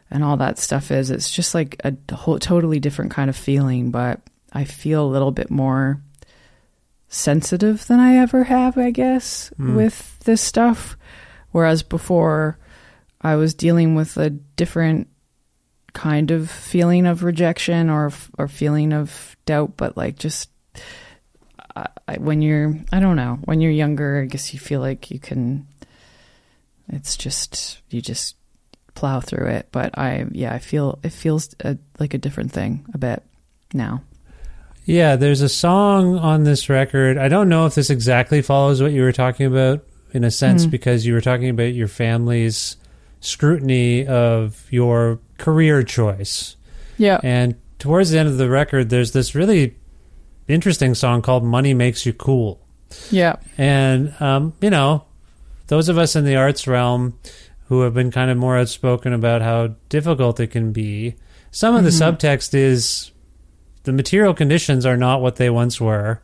[0.09, 1.11] and all that stuff is.
[1.11, 4.19] It's just like a whole, totally different kind of feeling but
[4.51, 6.01] i feel a little bit more
[7.15, 9.75] sensitive than i ever have i guess hmm.
[9.75, 10.97] with this stuff
[11.51, 12.57] whereas before
[13.21, 15.07] i was dealing with a different
[15.95, 20.49] kind of feeling of rejection or or feeling of doubt, but like just
[21.75, 25.09] I, I, when you're I don't know when you're younger, I guess you feel like
[25.09, 25.65] you can.
[26.89, 28.35] It's just you just
[28.93, 32.85] plow through it, but I yeah I feel it feels a, like a different thing
[32.93, 33.23] a bit
[33.73, 34.03] now.
[34.85, 37.17] Yeah, there's a song on this record.
[37.17, 40.65] I don't know if this exactly follows what you were talking about in a sense
[40.65, 40.71] Mhm.
[40.71, 42.77] because you were talking about your family's
[43.19, 46.55] scrutiny of your career choice.
[46.97, 49.75] Yeah, And towards the end of the record, there's this really
[50.47, 52.59] interesting song called Money Makes You Cool.
[53.09, 55.03] yeah, And, um, you know,
[55.67, 57.15] those of us in the arts realm
[57.67, 61.15] who have been kind of more outspoken about how difficult it can be,
[61.51, 63.11] some of the subtext is
[63.85, 66.21] the material conditions are not what they once were.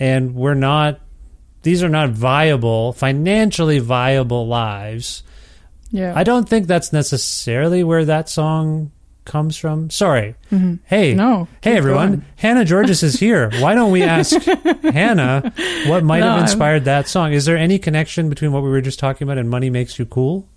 [0.00, 1.00] And we're not,
[1.62, 5.22] these are not viable, financially viable lives.
[5.90, 6.12] yeah.
[6.16, 8.90] I don't think that's necessarily where that song
[9.24, 9.90] comes from.
[9.90, 10.34] Sorry.
[10.86, 12.08] Hey, No, hey everyone.
[12.08, 12.24] going.
[12.36, 13.50] Hannah Georgas is here.
[13.60, 14.34] Why don't we ask
[14.82, 15.52] Hannah
[15.86, 17.32] what might No, have I'm- inspired that song?
[17.32, 20.06] Is there any connection between what we were just talking about and "Money Makes You
[20.06, 20.48] Cool"?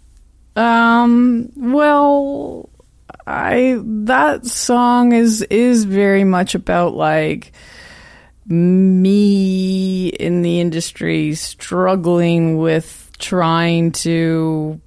[0.56, 1.52] Um.
[1.56, 2.70] Well,
[3.28, 7.52] I that song is is very much about like
[8.48, 14.80] me in the industry struggling with trying to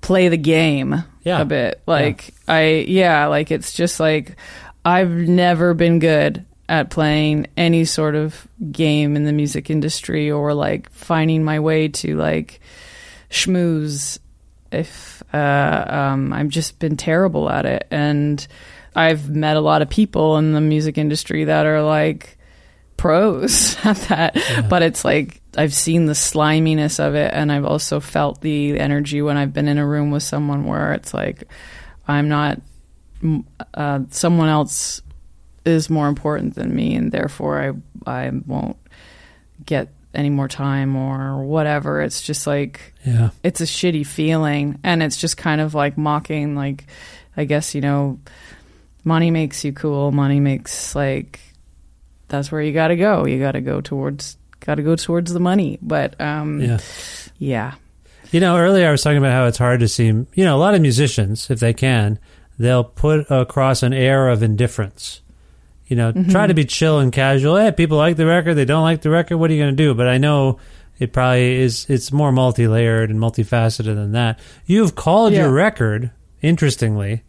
[0.00, 1.40] play the game Yeah.
[1.40, 1.82] a bit.
[1.86, 4.36] Like I yeah, like it's just like
[4.84, 10.54] I've never been good at playing any sort of game in the music industry or
[10.54, 12.60] like finding my way to like
[13.30, 14.18] schmooze
[14.72, 18.46] if uh, um, I've just been terrible at it, and
[18.94, 22.38] I've met a lot of people in the music industry that are like
[22.96, 24.66] pros at that.
[24.68, 29.22] But it's like I've seen the sliminess of it, and I've also felt the energy
[29.22, 31.44] when I've been in a room with someone where it's like
[32.06, 32.60] I'm not
[33.74, 35.02] uh, someone else
[35.64, 37.62] is more important than me, and therefore
[38.06, 38.76] I I won't
[39.64, 42.00] get any more time or whatever.
[42.02, 43.30] It's just like Yeah.
[43.42, 46.84] it's a shitty feeling and it's just kind of like mocking like
[47.36, 48.18] i guess you know
[49.04, 51.40] money makes you cool money makes like
[52.28, 55.32] that's where you got to go you got to go towards got to go towards
[55.32, 56.78] the money but um Yeah.
[57.38, 57.72] yeah
[58.32, 60.60] You know, earlier I was talking about how it's hard to seem, you know, a
[60.60, 62.18] lot of musicians, if they can,
[62.58, 65.20] they'll put across an air of indifference.
[65.92, 67.58] You know, try to be chill and casual.
[67.58, 69.82] Hey, people like the record, they don't like the record, what are you going to
[69.84, 69.92] do?
[69.92, 70.56] But I know
[70.98, 74.38] it probably is, it's more multi layered and multifaceted than that.
[74.64, 75.40] You've called Yeah.
[75.40, 77.24] your record, interestingly,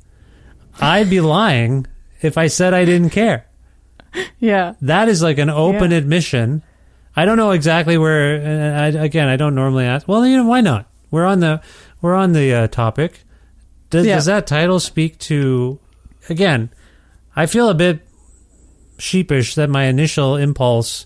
[0.79, 1.87] I'd be lying
[2.21, 3.47] if I said I didn't care.
[4.39, 5.97] yeah That is like an open Yeah.
[5.97, 6.63] admission.
[7.17, 8.35] I don't know exactly where.
[8.37, 10.07] And I, again, I don't normally ask.
[10.07, 10.87] Well, you know, why not?
[11.11, 11.61] We're on the
[12.01, 13.23] we're on the uh, topic.
[13.89, 14.15] Does, Yeah.
[14.15, 15.79] does that title speak to?
[16.29, 16.69] Again,
[17.35, 18.07] I feel a bit
[19.03, 21.05] sheepish that my initial impulse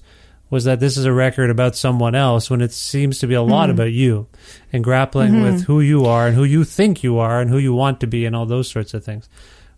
[0.50, 3.40] was that this is a record about someone else when it seems to be a
[3.40, 3.52] Mm-hmm.
[3.52, 4.28] lot about you
[4.72, 7.74] and grappling with who you are and who you think you are and who you
[7.74, 9.28] want to be and all those sorts of things.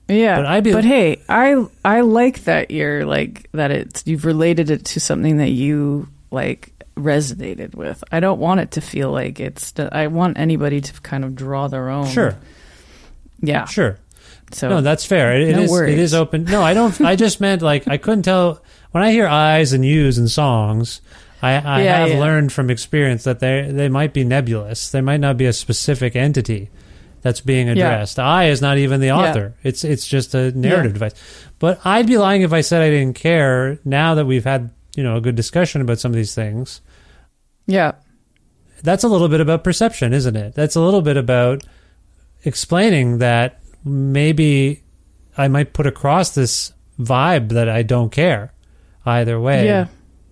[0.07, 1.55] yeah But I'd be- but hey i
[1.85, 6.73] i like that you're like that it's you've related it to something that you like
[6.97, 11.23] resonated with i don't want it to feel like it's i want anybody to kind
[11.25, 12.35] of draw their own Sure,
[13.41, 13.97] yeah sure.
[14.51, 15.35] So No, that's fair.
[15.35, 15.71] It, it No is.
[15.71, 15.97] Worries.
[15.99, 16.45] is open.
[16.45, 16.99] No, I don't.
[17.01, 21.01] I just meant like I couldn't tell when I hear eyes and yous in songs.
[21.41, 22.19] I, I Yeah, have yeah.
[22.19, 24.89] learned from experience that they they might be nebulous.
[24.91, 26.69] They might not be a specific entity
[27.21, 28.17] that's being addressed.
[28.19, 29.17] I is not even the Yeah.
[29.29, 29.53] author.
[29.63, 31.13] It's it's just a narrative device.
[31.59, 33.79] But I'd be lying if I said I didn't care.
[33.85, 36.81] Now that we've had you know a good discussion about some of these things,
[37.67, 37.91] yeah
[38.81, 40.55] that's a little bit about perception, isn't it?
[40.55, 41.63] That's a little bit about
[42.45, 44.83] explaining that maybe
[45.37, 48.53] I might put across this vibe that I don't care
[49.05, 49.65] either way.
[49.65, 49.87] Yeah.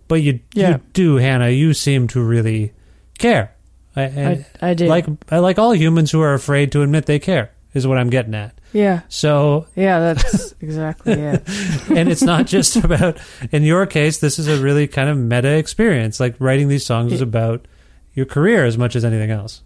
[0.07, 0.69] But you, Yeah.
[0.69, 1.49] you do, Hannah.
[1.49, 2.73] You seem to really
[3.19, 3.53] care.
[3.95, 4.89] I, I, I did.
[4.89, 8.09] like I like all humans who are afraid to admit they care is what I'm
[8.11, 8.59] getting at.
[8.71, 11.43] yeah, So yeah, that's exactly it.
[11.89, 13.17] and it's not just about
[13.51, 17.11] in your case this is a really kind of meta experience like writing these songs
[17.11, 17.67] is about
[18.13, 19.63] your career as much as anything else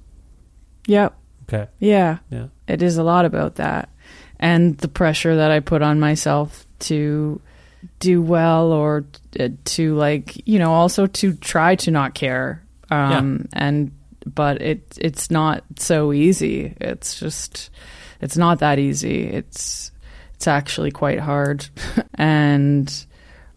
[0.87, 1.13] Yep.
[1.53, 2.17] Okay Yeah.
[2.29, 3.89] yeah It is a lot about that.
[4.39, 7.39] And the pressure that I put on myself to
[7.99, 9.05] do well or
[9.39, 12.63] uh, to like, you know, also to try to not care.
[12.89, 13.91] Um and
[14.25, 16.75] but it it's not so easy.
[16.81, 17.69] It's just
[18.21, 19.23] it's not that easy.
[19.25, 19.91] It's
[20.35, 21.67] it's actually quite hard.
[22.15, 22.87] and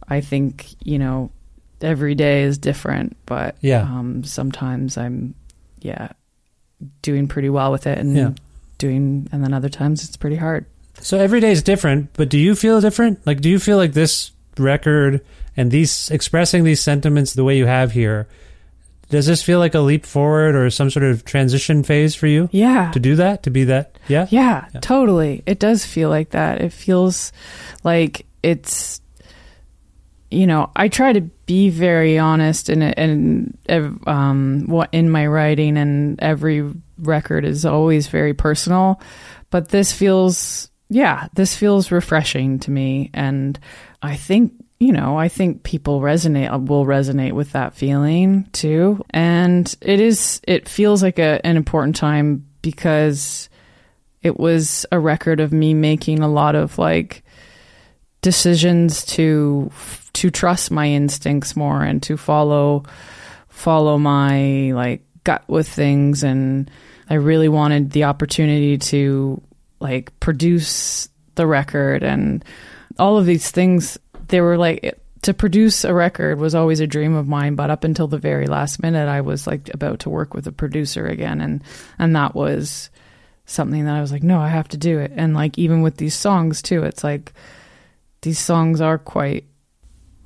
[0.09, 1.31] I think, you know,
[1.81, 3.83] every day is different, but Yeah.
[3.83, 5.35] um sometimes I'm
[5.81, 6.09] yeah,
[7.03, 8.31] doing pretty well with it and Yeah.
[8.79, 10.65] doing and then other times it's pretty hard
[11.01, 13.27] So every day is different, but do you feel different?
[13.27, 15.21] Like, do you feel like this record
[15.57, 18.27] and these expressing these sentiments the way you have here?
[19.11, 22.49] Does this feel like a leap forward or some sort of transition phase for you?
[22.53, 22.91] Yeah.
[22.93, 24.81] To do that, to be that, yeah, Yeah, Yeah.
[24.81, 25.43] totally.
[25.47, 26.61] It does feel like that.
[26.63, 27.33] It feels
[27.85, 29.01] like it's
[30.31, 33.59] you know, I try to be very honest in in
[34.07, 39.01] um what in my writing and every record is always very personal,
[39.51, 43.59] but this feels yeah, this feels refreshing to me and
[44.03, 49.05] I think you know, I think people resonate will resonate with that feeling too.
[49.11, 53.49] And it is it feels like a, an important time because
[54.23, 57.23] it was a record of me making a lot of like
[58.25, 59.71] decisions to
[60.15, 62.85] to trust my instincts more and to follow
[63.51, 66.23] follow my like gut with things.
[66.25, 66.71] And
[67.11, 69.43] I really wanted the opportunity to
[69.79, 72.03] like produce the record.
[72.03, 72.43] And
[72.99, 73.99] all of these things
[74.29, 77.57] they were like to produce a record was always a dream of mine.
[77.57, 80.53] But up until the very last minute I was like about to work with a
[80.53, 81.43] producer again.
[81.43, 81.63] And
[81.99, 82.89] and that was
[83.45, 85.13] something that I was like no I have to do it.
[85.15, 87.35] And like even with these songs too it's like
[88.25, 89.45] these songs are quite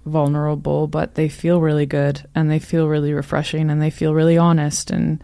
[0.04, 4.38] vulnerable but they feel really good and they feel really refreshing and they feel really
[4.38, 5.22] honest and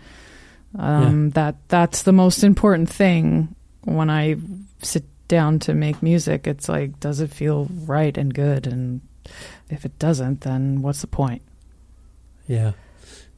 [0.79, 3.55] um, that that's the most important thing
[3.85, 4.37] when I
[4.83, 9.01] sit down to make music it's like does it feel right and good and
[9.71, 11.41] if it doesn't then what's the point
[12.47, 12.73] yeah.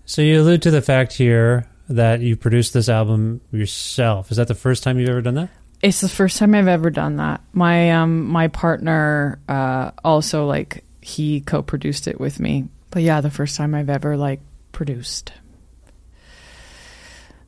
[0.05, 4.31] So you allude to the fact here that you produced this album yourself.
[4.31, 5.51] Is that the first time you've ever done that?
[5.83, 7.43] It's the first time I've ever done that.
[7.53, 12.69] My um my partner uh also like he co-produced it with me.
[12.91, 14.41] But yeah, the first time I've ever like
[14.73, 15.33] produced.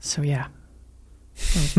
[0.00, 0.46] So yeah.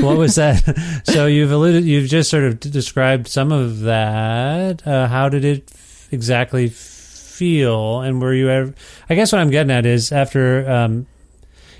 [0.00, 1.02] what was that?
[1.04, 4.86] so you've alluded, you've just sort of described some of that.
[4.86, 8.00] Uh, how did it f- exactly feel?
[8.00, 8.74] And were you ever?
[9.08, 10.68] I guess what I'm getting at is after.
[10.70, 11.06] Um,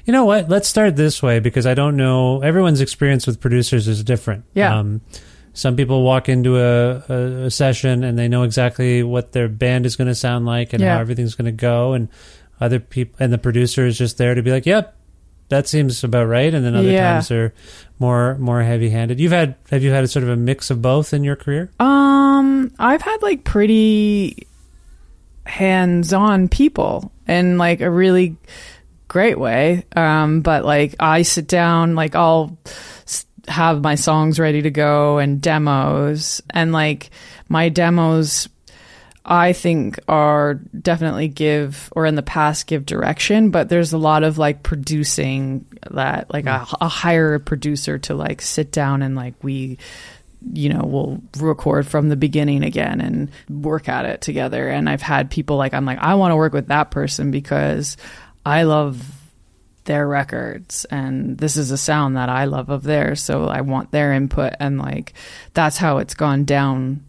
[0.05, 0.49] you know what?
[0.49, 2.41] Let's start this way because I don't know.
[2.43, 4.45] Everyone's experience with producers is different.
[4.55, 4.79] Yeah.
[4.79, 5.01] Um,
[5.53, 7.15] some people walk into a, a,
[7.47, 10.83] a session and they know exactly what their band is going to sound like and
[10.83, 10.95] Yeah.
[10.97, 12.09] how everything's going to go, and
[12.61, 14.97] other people and the producer is just there to be like, "Yep,
[15.51, 17.13] that seems about right." And then other Yeah.
[17.15, 17.55] times they're
[18.01, 19.21] more more heavy handed.
[19.21, 21.71] You've had have you had a sort of a mix of both in your career?
[21.79, 24.49] Um, I've had like pretty
[25.47, 28.37] hands-on people and like a really
[29.15, 29.87] great way.
[29.95, 32.59] Um, but like I sit down, like I'll
[33.47, 37.11] have my songs ready to go and demos, and like
[37.49, 38.49] my demos.
[39.27, 44.23] I think are definitely give or in the past give direction, but there's a lot
[44.23, 49.17] of like producing that like a, a hire a producer to like sit down and
[49.17, 49.79] like we
[50.53, 54.69] you know, we'll record from the beginning again and work at it together.
[54.69, 57.97] And I've had people like, I'm like, I want to work with that person because
[58.45, 59.21] I love
[59.85, 63.23] their records and this is a sound that I love of theirs.
[63.23, 64.55] So I want their input.
[64.59, 65.13] And like,
[65.53, 67.05] that's how it's gone down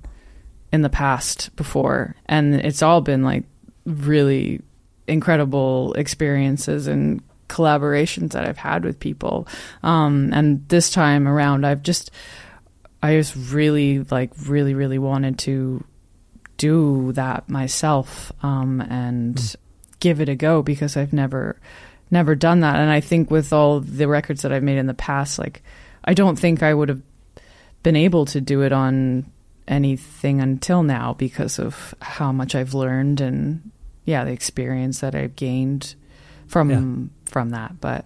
[0.71, 2.15] in the past before.
[2.25, 3.45] And it's all been like
[3.85, 4.61] really
[5.07, 9.47] incredible experiences and collaborations that I've had with people.
[9.83, 12.11] Um, and this time around, I've just,
[13.01, 15.83] I just really like really really wanted to
[16.57, 19.55] do that myself um, and
[19.99, 21.59] give it a go because I've never
[22.11, 24.93] never done that and I think with all the records that I've made in the
[24.93, 25.63] past like
[26.03, 27.01] I don't think I would have
[27.83, 29.31] been able to do it on
[29.67, 33.71] anything until now because of how much I've learned and
[34.05, 35.95] yeah the experience that I've gained
[36.47, 37.29] from Yeah.
[37.31, 38.05] from that but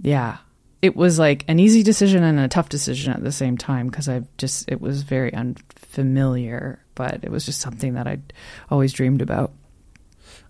[0.00, 0.38] yeah
[0.80, 4.08] it was like an easy decision and a tough decision at the same time because
[4.08, 8.32] I just it was very unfamiliar, but it was just something that I'd
[8.70, 9.50] always dreamed about.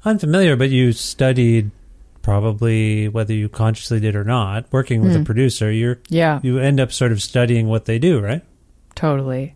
[0.08, 1.70] Unfamiliar, but you studied
[2.22, 4.70] probably whether you consciously did or not.
[4.72, 8.20] Working with a producer, you're Yeah, you end up sort of studying what they do,
[8.20, 8.42] right?
[8.94, 9.54] totally.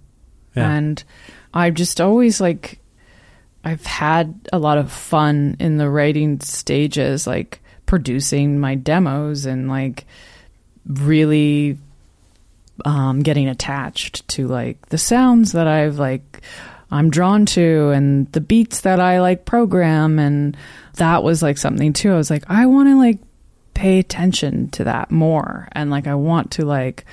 [0.54, 0.70] Yeah.
[0.70, 1.02] And
[1.52, 2.78] I've just always like
[3.64, 9.68] I've had a lot of fun in the writing stages, like producing my demos and
[9.68, 10.04] like
[10.86, 11.78] really
[12.84, 16.42] um, getting attached to like the sounds that I've like
[16.92, 20.56] I'm drawn to and the beats that I like program and
[20.94, 22.12] that was like something too.
[22.12, 23.18] I was like I want to like
[23.74, 27.04] pay attention to that more and like I want to like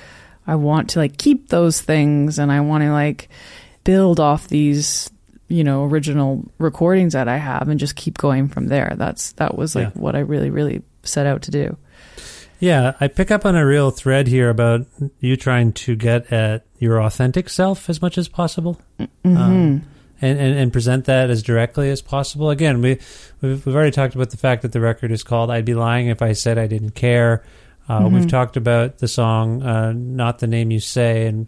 [0.46, 3.28] I want to like keep those things and I want to like
[3.84, 5.10] build off these
[5.48, 8.94] you know original recordings that I have and just keep going from there.
[8.96, 10.00] That's that was like Yeah.
[10.00, 11.76] what I really really set out to do.
[12.60, 14.86] Yeah, I pick up on a real thread here about
[15.18, 19.36] you trying to get at your authentic self as much as possible, Mm-hmm.
[19.36, 19.82] um,
[20.22, 22.50] and, and and present that as directly as possible.
[22.50, 22.98] Again, we
[23.40, 26.08] we've, we've already talked about the fact that the record is called "I'd Be Lying
[26.08, 27.42] If I Said I Didn't Care."
[27.88, 28.14] Uh, Mm-hmm.
[28.14, 31.46] We've talked about the song uh, "Not the Name You Say" and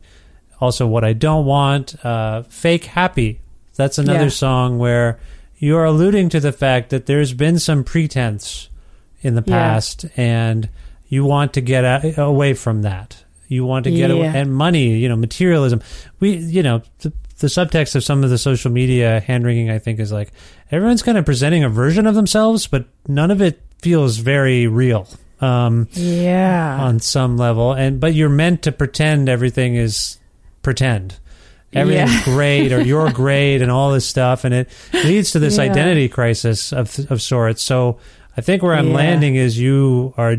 [0.61, 3.41] also "What I Don't Want." Uh, "Fake Happy."
[3.77, 4.29] That's another Yeah.
[4.31, 5.21] song where
[5.59, 8.69] you are alluding to the fact that there's been some pretense
[9.21, 9.55] in the Yeah.
[9.55, 10.69] past and
[11.13, 14.97] you want to get a, away from that you want to get away and money
[14.97, 15.81] you know materialism
[16.21, 19.79] we you know the, the subtext of some of the social media hand wringing i
[19.79, 20.33] think is like
[20.71, 25.07] everyone's kind of presenting a version of themselves but none of it feels very real
[25.43, 26.79] um, Yeah.
[26.81, 30.19] on some level and but you're meant to pretend everything is
[30.63, 31.19] pretend
[31.75, 32.25] everything's Yeah.
[32.25, 34.69] great or you're great and all this stuff and it
[35.05, 35.65] leads to this Yeah.
[35.65, 37.99] identity crisis of of sorts so
[38.37, 38.95] i think where i'm Yeah.
[38.97, 40.37] landing is you are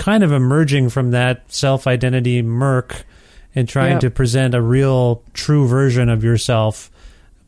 [0.00, 3.04] kind of emerging from that self-identity murk
[3.54, 4.00] and trying Yep.
[4.00, 6.90] to present a real true version of yourself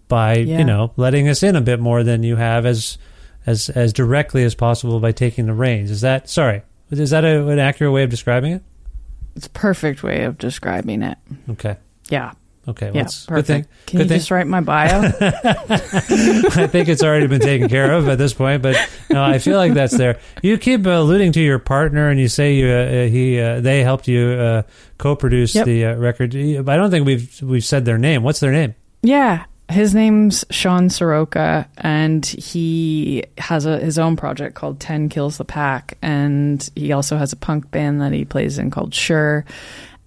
[0.08, 0.58] by Yeah.
[0.58, 2.98] you know letting us in a bit more than you have as
[3.46, 7.48] as as directly as possible by taking the reins is that sorry is that a,
[7.48, 8.62] an accurate way of describing it
[9.34, 11.16] It's a perfect way of describing it.
[11.50, 11.76] okay
[12.10, 12.32] Yeah.
[12.68, 13.02] Okay well, Yeah.
[13.02, 15.02] it's good thing Can good you thing just write my bio?
[15.20, 18.76] I think it's already been taken care of at this point, but
[19.10, 20.18] no, I feel like that's there.
[20.42, 23.82] You keep uh, alluding to your partner, and you say you uh, he uh, they
[23.82, 24.62] helped you uh,
[24.98, 25.66] co-produce Yep.
[25.66, 26.34] the uh, record.
[26.36, 28.22] I don't think we've we've said their name.
[28.22, 28.74] What's their name?
[29.02, 29.44] yeah.
[29.68, 35.46] His name's Sean Soroka, and he has a, his own project called Ten Kills the
[35.46, 39.46] Pack, and he also has a punk band that he plays in called Sure,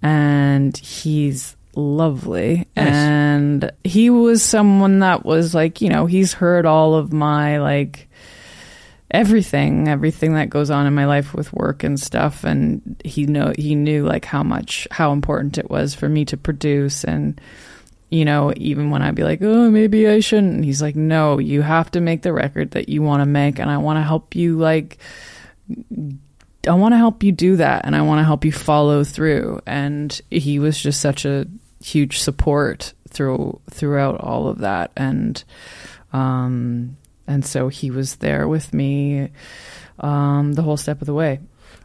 [0.02, 2.66] and he's lovely.
[2.76, 2.88] Nice.
[2.88, 8.08] And he was someone that was like, you know, he's heard all of my like
[9.10, 13.52] everything everything that goes on in my life with work and stuff and he know
[13.56, 17.40] he knew like how much how important it was for me to produce and
[18.10, 21.62] you know even when i'd be like oh maybe i shouldn't he's like no you
[21.62, 24.34] have to make the record that you want to make and i want to help
[24.34, 24.98] you like
[26.66, 29.60] i want to help you do that and i want to help you follow through
[29.66, 31.46] and he was just such a
[31.86, 35.44] huge support through throughout all of that and
[36.12, 39.28] um and so he was there with me
[40.00, 41.38] um the whole step of the way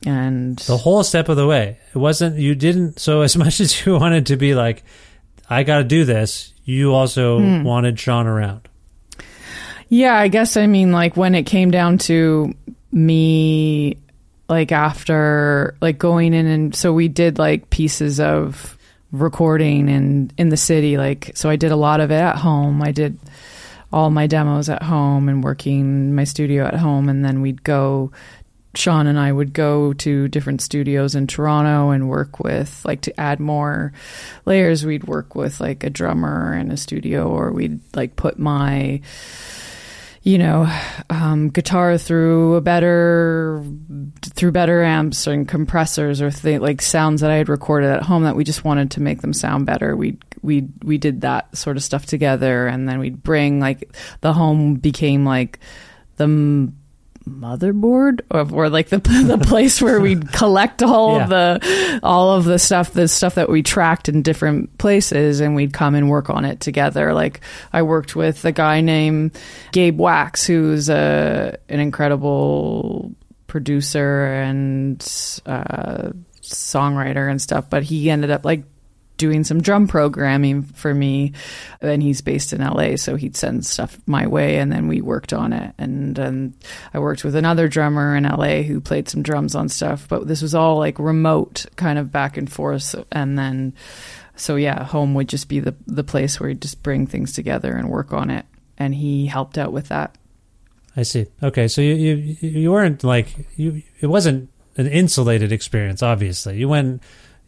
[0.05, 1.77] and The whole step of the way.
[1.93, 2.97] It wasn't you didn't.
[2.99, 4.83] So as much as you wanted to be like,
[5.47, 7.63] I got to do this, you also Hmm.
[7.63, 8.67] wanted Sean around.
[9.89, 12.51] Yeah, I guess I mean like when it came down to
[12.91, 13.97] me
[14.49, 18.77] like after like going in and so we did like pieces of
[19.11, 22.81] recording and in the city like so I did a lot of it at home.
[22.81, 23.17] I did
[23.91, 28.11] all my demos at home and working my studio at home and then we'd go
[28.73, 33.19] Sean and I would go to different studios in Toronto and work with like to
[33.19, 33.91] add more
[34.45, 39.01] layers we'd work with like a drummer in a studio or we'd like put my
[40.23, 40.71] you know
[41.09, 43.63] um, guitar through a better
[44.21, 48.23] through better amps and compressors or th- like sounds that I had recorded at home
[48.23, 49.95] that we just wanted to make them sound better.
[49.95, 54.33] We we we did that sort of stuff together, and then we'd bring like the
[54.33, 55.59] home became like
[56.17, 56.71] the
[57.29, 58.97] motherboard or, or like the
[59.27, 61.23] the place where we'd collect all Yeah.
[61.23, 65.55] of the all of the stuff the stuff that we tracked in different places and
[65.55, 67.41] we'd come and work on it together like
[67.71, 69.37] I worked with a guy named
[69.71, 73.11] Gabe Wax who's a an incredible
[73.47, 74.99] producer and
[75.45, 76.11] uh,
[76.41, 78.63] songwriter and stuff but he ended up like
[79.21, 81.31] doing some drum programming for me
[81.79, 85.31] and he's based in LA so he'd send stuff my way and then we worked
[85.31, 86.53] on it and um,
[86.91, 90.41] I worked with another drummer in LA who played some drums on stuff but this
[90.41, 93.75] was all like remote kind of back and forth and then
[94.35, 97.75] so yeah home would just be the the place where you just bring things together
[97.75, 98.47] and work on it
[98.79, 100.17] and he helped out with that
[100.97, 101.27] I see.
[101.41, 103.81] Okay, so you you you weren't like you.
[104.01, 106.03] It wasn't an insulated experience.
[106.03, 107.01] Obviously, you went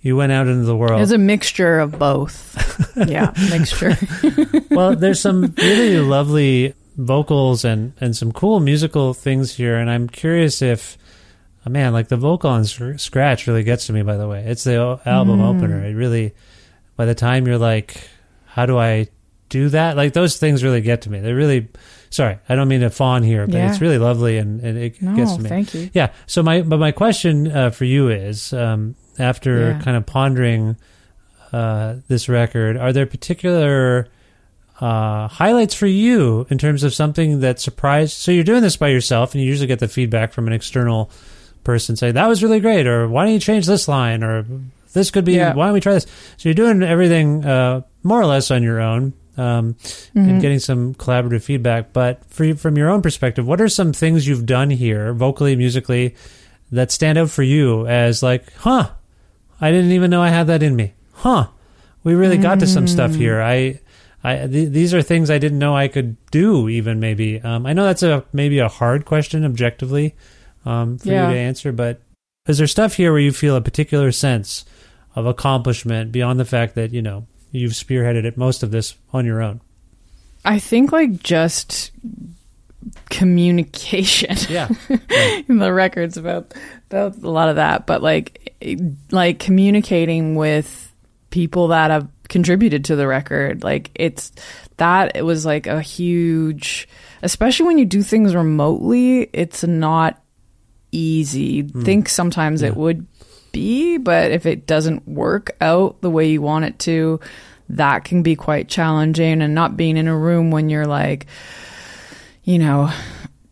[0.04, 0.92] you went out into the world.
[1.00, 2.54] it was a mixture of both
[3.08, 3.98] yeah mixture
[4.70, 10.08] well, there's some really lovely vocals and and some cool musical things here, and I'm
[10.08, 10.98] curious if.
[11.66, 14.02] Oh man, like the vocal on Scr- Scratch really gets to me.
[14.02, 15.82] By the way, it's the album opener.
[15.86, 16.34] It really,
[16.98, 18.06] by the time you're like,
[18.46, 19.08] how do I
[19.48, 19.96] do that?
[19.96, 21.22] Like those things really get to me.
[21.22, 21.70] They really.
[22.10, 23.70] Sorry, I don't mean to fawn here, but Yeah.
[23.72, 25.48] it's really lovely and, and it no gets to me.
[25.48, 26.12] thank you Yeah.
[26.28, 29.80] So my but my question uh, for you is, um, after Yeah.
[29.82, 30.76] kind of pondering
[31.52, 34.08] uh, this record, are there particular
[34.82, 38.14] uh, highlights for you in terms of something that surprised?
[38.18, 41.12] So you're doing this by yourself, and you usually get the feedback from an external
[41.64, 44.46] person say that was really great, or why don't you change this line, or
[44.94, 45.54] this could be Yeah.
[45.54, 46.06] why don't we try this?
[46.38, 49.14] So you're doing everything uh, more or less on your own.
[49.36, 49.74] Um,
[50.16, 50.30] Mm-hmm.
[50.30, 54.28] and getting some collaborative feedback, but for, from your own perspective, what are some things
[54.28, 56.14] you've done here, vocally, musically,
[56.72, 58.90] that stand out for you as like, huh,
[59.62, 60.94] I didn't even know I had that in me.
[61.14, 61.48] Huh.
[62.04, 63.42] We really got to some stuff here.
[63.42, 63.80] I
[64.24, 67.40] I th- these are things I didn't know I could do even maybe.
[67.42, 70.16] Um, I know that's a maybe a hard question objectively
[70.66, 71.28] um, for Yeah.
[71.30, 72.02] you to answer, but
[72.48, 74.66] is there stuff here where you feel a particular sense
[75.16, 79.26] of accomplishment beyond the fact that, you know, you've spearheaded it most of this on
[79.26, 79.62] your own?
[80.44, 81.92] I think like just
[83.10, 84.36] communication.
[84.50, 84.70] Yeah.
[85.48, 86.54] in the records about
[86.90, 88.54] about a lot of that, but like
[89.12, 90.92] like communicating with
[91.30, 94.32] people that have contributed to the record, like it's
[94.78, 96.88] that it was like a huge,
[97.22, 99.30] especially when you do things remotely.
[99.34, 100.22] It's not
[100.92, 101.62] easy.
[101.62, 101.84] Hmm.
[101.84, 103.06] Think sometimes it would
[103.52, 107.20] be, but if it doesn't work out the way you want it to,
[107.70, 109.42] that can be quite challenging.
[109.42, 111.28] And not being in a room when you're like,
[112.44, 112.92] you know,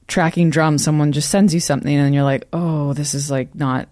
[0.08, 3.88] tracking drums, someone just sends you something and you're like, oh, this is like not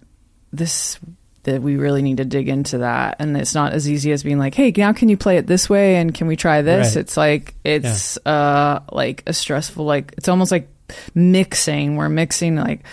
[0.52, 0.98] this
[1.44, 3.16] that we really need to dig into that.
[3.18, 5.70] And it's not as easy as being like, hey, now can you play it this
[5.70, 6.94] way and can we try this?
[6.94, 7.00] Right.
[7.00, 10.68] It's like it's uh like a stressful like it's almost like
[11.14, 11.96] mixing.
[11.96, 12.84] We're mixing like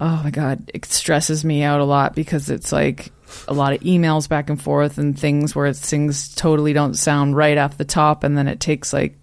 [0.00, 3.12] oh my god, it stresses me out a lot because it's like
[3.48, 7.36] a lot of emails back and forth and things where it's, things totally don't sound
[7.36, 9.16] right off the top and then it takes like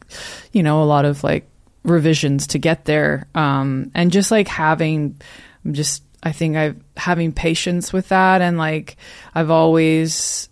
[0.54, 1.50] you know a lot of like
[1.88, 5.20] revisions to get there um and just like having
[5.66, 8.98] I'm just I think I've having patience with that and like
[9.34, 10.50] I've always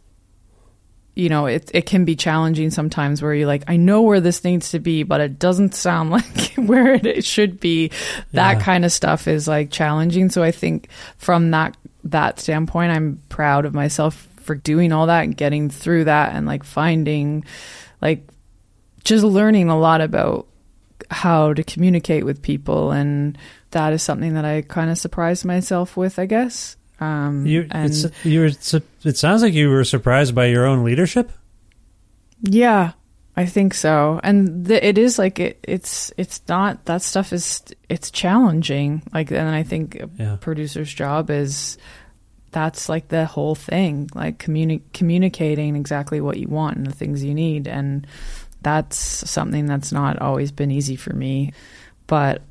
[1.16, 4.44] you know it it can be challenging sometimes where you're like I know where this
[4.44, 7.90] needs to be but it doesn't sound like where it should be
[8.34, 8.64] that Yeah.
[8.64, 11.76] kind of stuff is like challenging so I think from that
[12.06, 16.46] that standpoint I'm proud of myself for doing all that and getting through that and
[16.46, 17.44] like finding
[18.02, 18.28] like
[19.04, 20.48] just learning a lot about
[21.12, 23.38] how to communicate with people and
[23.72, 27.92] that is something that I kind of surprised myself with I guess um You, and
[27.92, 28.52] it's, you were,
[29.04, 31.32] it sounds like you were surprised by your own leadership.
[32.42, 32.92] Yeah,
[33.36, 34.20] I think so.
[34.24, 39.04] And the, it is like it, it's it's not that stuff is it's challenging.
[39.14, 40.38] Like and I think a Yeah.
[40.40, 41.78] producer's job is
[42.52, 47.24] that's like the whole thing, like communi- communicating exactly what you want and the things
[47.24, 48.08] you need and
[48.66, 48.98] that's
[49.30, 51.54] something that's not always been easy for me,
[52.08, 52.42] but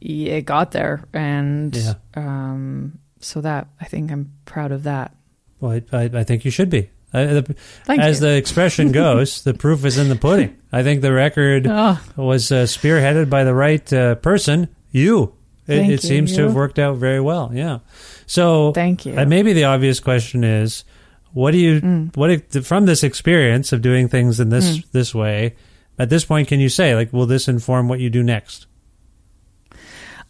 [0.00, 1.94] it got there and Yeah.
[2.16, 5.14] um so that I think I'm proud of that.
[5.60, 6.90] Well, I, I, I think you should be.
[7.12, 7.54] I, the,
[7.88, 8.26] as you.
[8.26, 10.56] the expression goes, the proof is in the pudding.
[10.72, 12.00] I think the record Oh.
[12.16, 15.34] was uh, spearheaded by the right uh, person, you.
[15.66, 17.50] It, it you, seems to have worked out very well.
[17.52, 17.80] Yeah.
[18.26, 19.18] So Thank you.
[19.18, 20.84] Uh, maybe the obvious question is,
[21.32, 22.16] what do you Mm.
[22.16, 25.54] what from this experience of doing things in this this way?
[25.98, 28.66] At this point, can you say like, will this inform what you do next?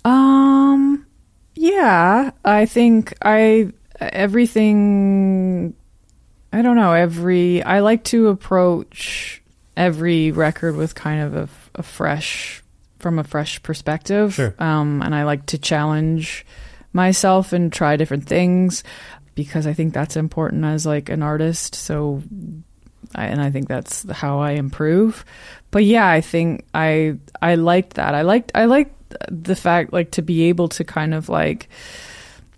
[0.05, 1.07] Um,
[1.55, 5.75] yeah, I think I everything.
[6.53, 6.93] I don't know.
[6.93, 9.43] Every I like to approach
[9.77, 12.63] every record with kind of a, a fresh,
[12.99, 14.35] from a fresh perspective.
[14.35, 14.55] Sure.
[14.59, 16.45] Um, and I like to challenge
[16.93, 18.83] myself and try different things
[19.35, 21.75] because I think that's important as like an artist.
[21.75, 22.23] So,
[23.15, 25.25] I, and I think that's how I improve.
[25.71, 28.15] But yeah, I think I I liked that.
[28.15, 28.95] I liked I liked
[29.29, 31.69] the fact like to be able to kind of like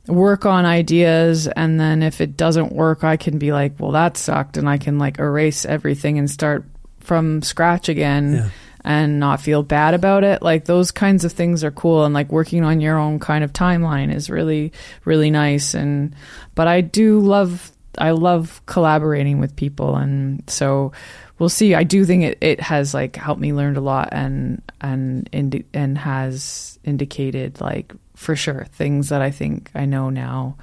[0.09, 4.16] work on ideas and then if it doesn't work I can be like, well that
[4.16, 6.64] sucked and I can like erase everything and start
[7.01, 8.49] from scratch again Yeah.
[8.85, 10.43] And not feel bad about it.
[10.43, 13.53] Like those kinds of things are cool and like working on your own kind of
[13.53, 14.72] timeline is really
[15.05, 16.14] really nice and
[16.55, 20.93] but I do love I love collaborating with people and so
[21.39, 21.74] we'll see.
[21.74, 25.66] I do think it, it has like helped me learn a lot and and indi-
[25.74, 30.57] and has indicated like for sure things that I think I know now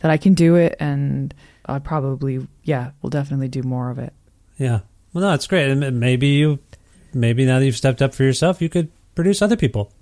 [0.00, 4.12] that I can do it and I probably yeah we'll definitely do more of it.
[4.58, 4.80] Yeah.
[5.12, 5.70] Well, no, it's great.
[5.70, 6.58] And maybe you,
[7.16, 9.92] maybe now that you've stepped up for yourself, you could produce other people.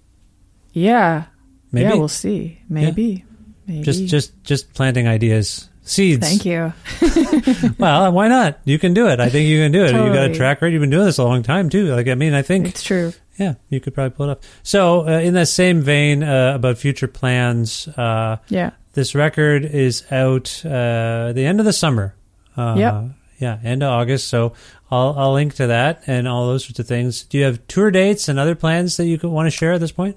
[0.73, 1.25] Yeah,
[1.73, 1.89] Maybe.
[1.89, 2.61] yeah, we'll see.
[2.69, 3.25] Maybe,
[3.67, 3.83] maybe.
[3.85, 6.27] Just, just, just planting ideas, seeds.
[6.27, 6.73] thank you.
[7.79, 8.59] Well, why not?
[8.65, 9.21] You can do it.
[9.21, 9.91] I think you can do it.
[9.93, 10.73] You got a track record.
[10.73, 11.95] You've been doing this a long time too.
[11.95, 13.13] Like, I mean, I think, It's true.
[13.39, 14.43] yeah, you could probably pull it up.
[14.63, 18.71] So, uh, in that same vein uh, about future plans, uh, Yeah.
[18.95, 22.15] this record is out uh, the end of the summer.
[22.57, 23.05] Uh, Yep.
[23.41, 24.29] Yeah, end of August.
[24.29, 24.53] So
[24.91, 27.25] I'll I'll link to that and all those sorts of things.
[27.25, 29.81] Do you have tour dates and other plans that you could want to share at
[29.81, 30.17] this point?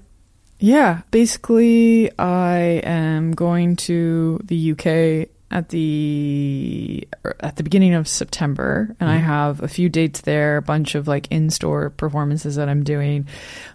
[0.60, 8.08] Yeah, basically, I am going to the UK at the er, at the beginning of
[8.08, 12.56] September, and I have a few dates there, a bunch of like in store performances
[12.56, 13.28] that I'm doing.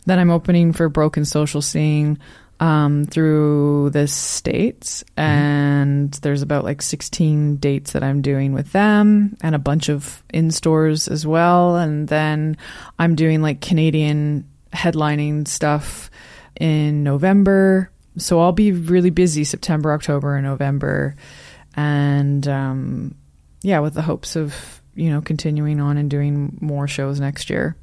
[0.05, 2.19] Then I'm opening for Broken Social Scene
[2.59, 9.37] um, through the states, and there's about like 16 dates that I'm doing with them,
[9.41, 11.75] and a bunch of in stores as well.
[11.75, 12.57] And then
[12.99, 16.09] I'm doing like Canadian headlining stuff
[16.59, 17.91] in November.
[18.17, 21.15] So I'll be really busy September, October, and November.
[21.75, 23.15] And um,
[23.61, 27.75] yeah, with the hopes of, you know, continuing on and doing more shows next year.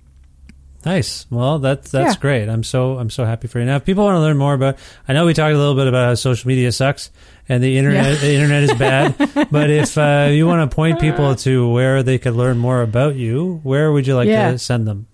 [0.84, 1.26] Nice.
[1.30, 2.20] Well, that's that's Yeah.
[2.20, 2.48] great.
[2.48, 3.66] I'm so I'm so happy for you.
[3.66, 5.86] Now, if people want to learn more about, I know we talked a little bit
[5.86, 7.10] about how social media sucks
[7.50, 8.20] and the internet Yeah.
[8.20, 9.14] the internet is bad.
[9.50, 13.14] but if uh, you want to point people to where they could learn more about
[13.16, 14.52] you, where would you like Yeah.
[14.52, 15.06] to send them?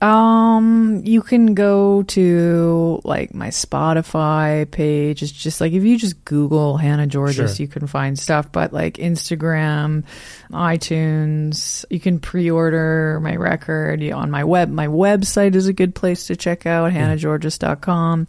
[0.00, 5.22] Um, you can go to like my Spotify page.
[5.22, 7.62] It's just like if you just Google Hannah Georgas, Sure.
[7.62, 8.50] you can find stuff.
[8.50, 10.04] But like Instagram,
[10.50, 14.70] iTunes, you can pre-order my record on my web.
[14.70, 18.26] My website is a good place to check out hannahgeorgas.com.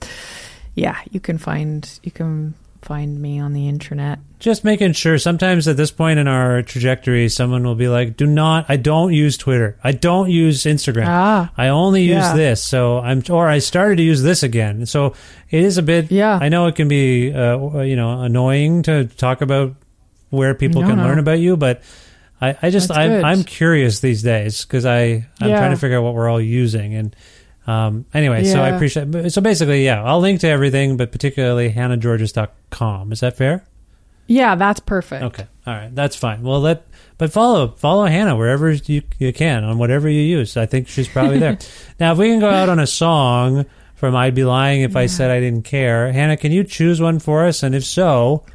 [0.76, 4.20] Yeah, you can find you can find me on the internet.
[4.40, 5.20] Just making sure.
[5.20, 8.66] Sometimes at this point in our trajectory, someone will be like, "Do not.
[8.70, 9.78] I don't use Twitter.
[9.84, 11.06] I don't use Instagram.
[11.08, 12.36] Ah, I only use Yeah.
[12.36, 14.86] this." So I'm, or I started to use this again.
[14.88, 15.14] So
[15.52, 16.12] it is a bit.
[16.12, 16.40] Yeah.
[16.42, 19.76] I know it can be, uh, you know, annoying to talk about
[20.32, 21.04] where people No, can no.
[21.04, 21.82] learn about you, but
[22.42, 23.24] I, I just I'm.
[23.24, 25.58] I'm curious these days because I I'm Yeah.
[25.60, 27.16] trying to figure out what we're all using and.
[27.72, 29.32] Um, anyway, so I appreciate.
[29.32, 33.12] So basically, yeah, I'll link to everything, but particularly hannahgeorgas.com.
[33.12, 33.64] Is that fair?
[34.28, 35.24] yeah, that's perfect.
[35.24, 35.48] Okay.
[35.68, 35.94] All right.
[35.94, 36.42] That's fine.
[36.42, 36.86] Well, let
[37.18, 40.58] but follow follow Hannah wherever you you can on whatever you use.
[40.58, 41.58] I think she's probably there.
[42.00, 43.66] now, if we can go out on a song
[43.96, 47.20] from "I'd Be Lying If I Said I Didn't Care," Hannah, can you choose one
[47.20, 47.62] for us?
[47.62, 48.46] And if so,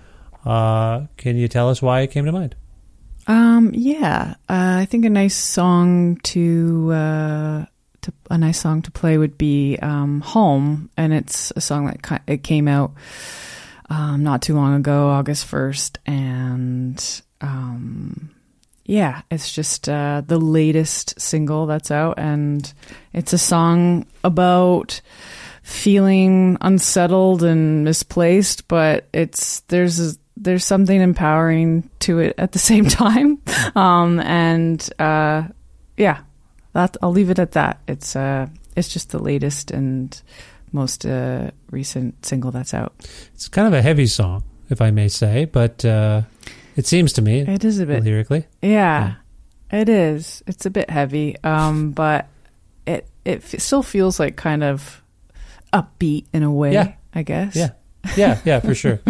[0.44, 2.56] uh, can you tell us why it came to mind?
[3.26, 7.66] Um, yeah, uh, I think a nice song to uh,
[8.06, 12.22] to a nice song to play would be um, "Home," and it's a song that
[12.26, 12.92] it came out
[13.90, 18.30] um, not too long ago, August first, and um,
[18.84, 22.72] yeah, it's just uh, the latest single that's out, and
[23.12, 25.00] it's a song about
[25.62, 32.58] feeling unsettled and misplaced, but it's there's a, there's something empowering to it at the
[32.70, 33.40] same time,
[33.74, 35.44] um, and uh,
[35.96, 36.20] yeah,
[36.76, 37.80] that I'll leave it at that.
[37.88, 38.46] It's uh,
[38.76, 40.20] it's just the latest and
[40.72, 42.92] most uh, recent single that's out.
[43.34, 46.22] It's kind of a heavy song, if I may say, but uh,
[46.76, 48.46] it seems to me It is a bit lyrically.
[48.60, 49.14] Yeah,
[49.70, 50.42] it is.
[50.46, 52.28] It's a bit heavy, um, but
[52.86, 55.02] it it f- still feels like kind of
[55.72, 56.74] upbeat in a way.
[56.74, 56.92] Yeah.
[57.14, 57.56] I guess.
[57.56, 57.70] Yeah.
[58.16, 59.00] Yeah, yeah, for sure.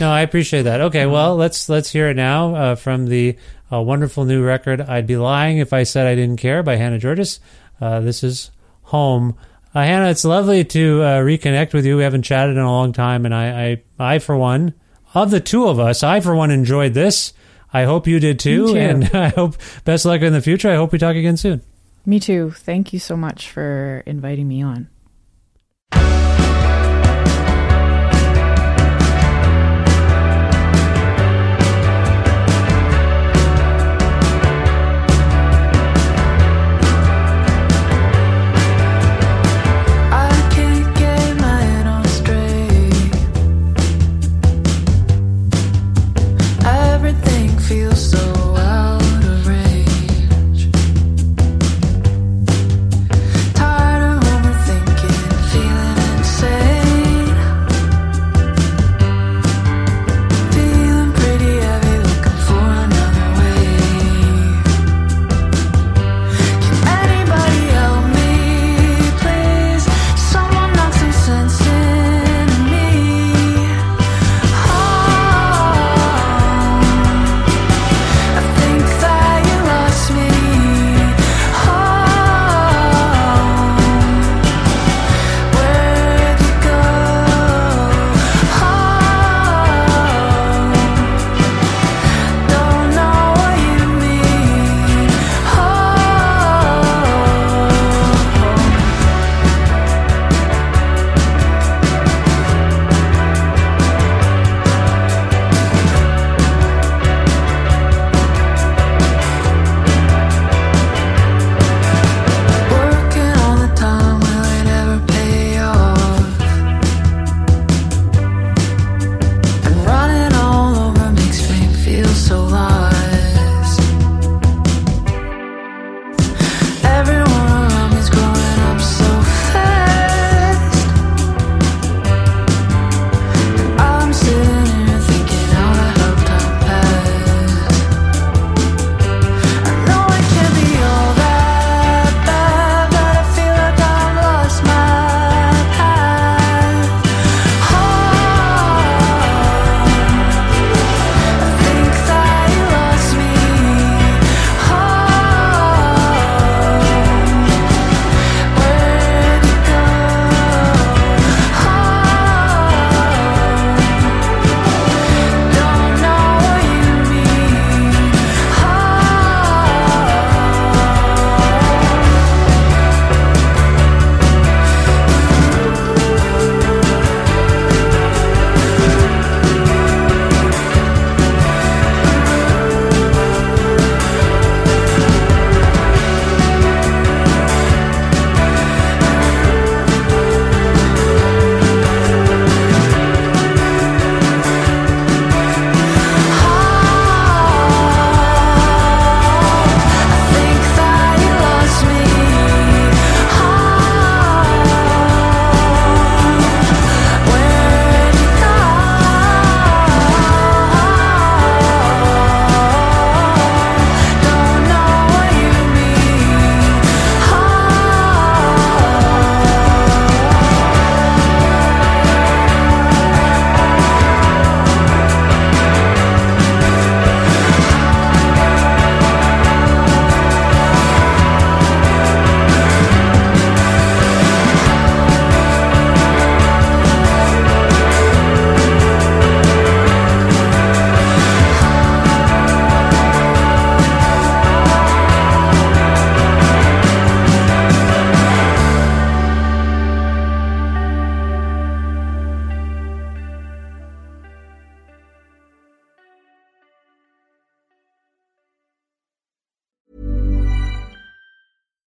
[0.00, 0.80] No, I appreciate that.
[0.82, 3.36] Okay, well, let's let's hear it now uh, from the
[3.72, 4.80] uh, wonderful new record.
[4.80, 7.38] I'd be lying if I said I didn't care by Hannah Georgas.
[7.80, 8.50] Uh, this is
[8.82, 9.36] home.
[9.74, 11.96] Uh, Hannah, it's lovely to uh, reconnect with you.
[11.96, 14.74] We haven't chatted in a long time, and I, I, I for one,
[15.14, 17.32] of the two of us, I for one enjoyed this.
[17.72, 18.76] I hope you did too, too.
[18.76, 20.70] and I hope best luck in the future.
[20.70, 21.62] I hope we talk again soon.
[22.04, 22.52] Me too.
[22.52, 24.88] Thank you so much for inviting me on.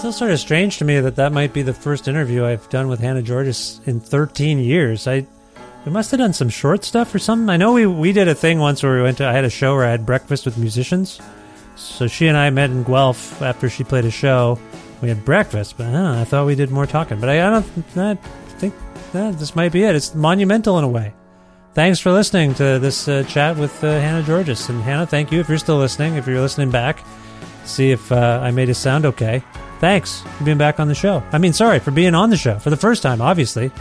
[0.00, 2.88] Still sort of strange to me that that might be the first interview I've done
[2.88, 5.06] with Hannah Georgas in 13 years.
[5.06, 5.26] I
[5.84, 7.50] we must have done some short stuff or something.
[7.50, 9.50] I know we we did a thing once where we went to I had a
[9.50, 11.20] show where I had breakfast with musicians.
[11.76, 14.58] So she and I met in Guelph after she played a show.
[15.02, 17.20] We had breakfast, but huh, I thought we did more talking.
[17.20, 18.14] But I, I don't I
[18.56, 18.72] think
[19.12, 19.94] that this might be it.
[19.94, 21.12] It's monumental in a way.
[21.74, 24.70] Thanks for listening to this uh, chat with uh, Hannah Georgas.
[24.70, 26.14] And Hannah, thank you if you're still listening.
[26.14, 27.04] If you're listening back,
[27.66, 29.44] see if uh, I made it sound okay.
[29.80, 31.22] Thanks for being back on the show.
[31.32, 33.72] I mean, sorry for being on the show for the first time, obviously.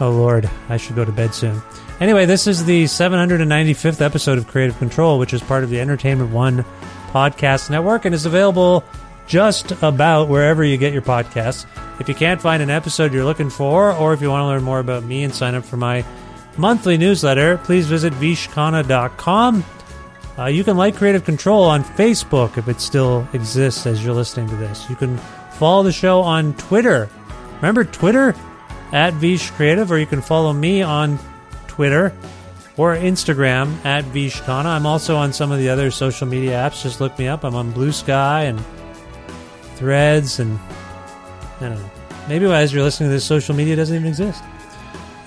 [0.00, 1.60] Oh, Lord, I should go to bed soon.
[1.98, 6.30] Anyway, this is the 795th episode of Kreative Kontrol, which is part of the Entertainment
[6.30, 6.64] One
[7.08, 8.84] podcast network and is available
[9.26, 11.66] just about wherever you get your podcasts.
[11.98, 14.62] If you can't find an episode you're looking for, or if you want to learn
[14.62, 16.04] more about me and sign up for my
[16.56, 19.64] monthly newsletter, please visit vishkhanna.com.
[20.38, 24.48] Uh, you can like Kreative Kontrol on Facebook if it still exists as you're listening
[24.48, 24.88] to this.
[24.88, 25.16] You can
[25.54, 27.08] follow the show on Twitter.
[27.56, 28.34] Remember Twitter?
[28.90, 31.18] At Vish Creative, or you can follow me on
[31.66, 32.14] Twitter
[32.78, 34.64] or Instagram at Vishkhanna.
[34.64, 36.82] I'm also on some of the other social media apps.
[36.84, 37.44] Just look me up.
[37.44, 38.64] I'm on Blue Sky and
[39.74, 40.58] Threads, and
[41.60, 41.90] I don't know.
[42.28, 44.42] Maybe as you're listening to this, social media doesn't even exist.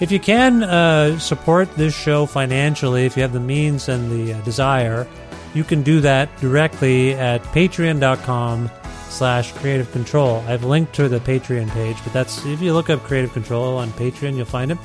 [0.02, 4.34] If you can uh, support this show financially, if you have the means and the
[4.34, 5.08] uh, desire,
[5.54, 8.72] you can do that directly at patreon.com
[9.10, 10.44] slash kreative kontrol.
[10.48, 13.90] I've linked to the Patreon page, but that's if you look up kreative kontrol on
[13.92, 14.80] Patreon, you'll find it.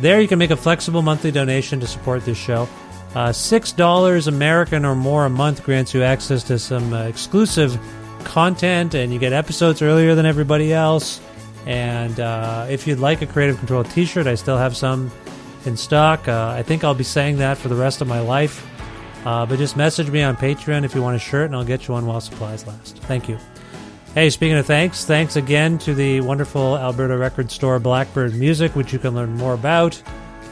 [0.00, 2.68] There you can make a flexible monthly donation to support this show.
[3.16, 7.76] Uh, $6 American or more a month grants you access to some uh, exclusive
[8.22, 11.20] content, and you get episodes earlier than everybody else.
[11.66, 15.10] And uh, if you'd like a Kreative Kontrol t shirt, I still have some
[15.64, 16.28] in stock.
[16.28, 18.66] Uh, I think I'll be saying that for the rest of my life.
[19.24, 21.88] Uh, but just message me on Patreon if you want a shirt, and I'll get
[21.88, 22.98] you one while supplies last.
[22.98, 23.38] Thank you.
[24.14, 28.92] Hey, speaking of thanks, thanks again to the wonderful Alberta record store Blackbyrd Myoozik, which
[28.92, 30.00] you can learn more about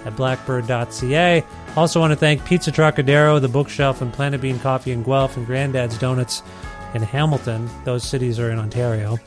[0.04, 1.44] at blackbyrd.ca.
[1.76, 5.46] Also, want to thank Pizza Trokadero, The Bookshelf, and Planet Bean Coffee in Guelph, and
[5.46, 6.42] Grandad's Donuts
[6.94, 7.70] in Hamilton.
[7.84, 9.18] Those cities are in Ontario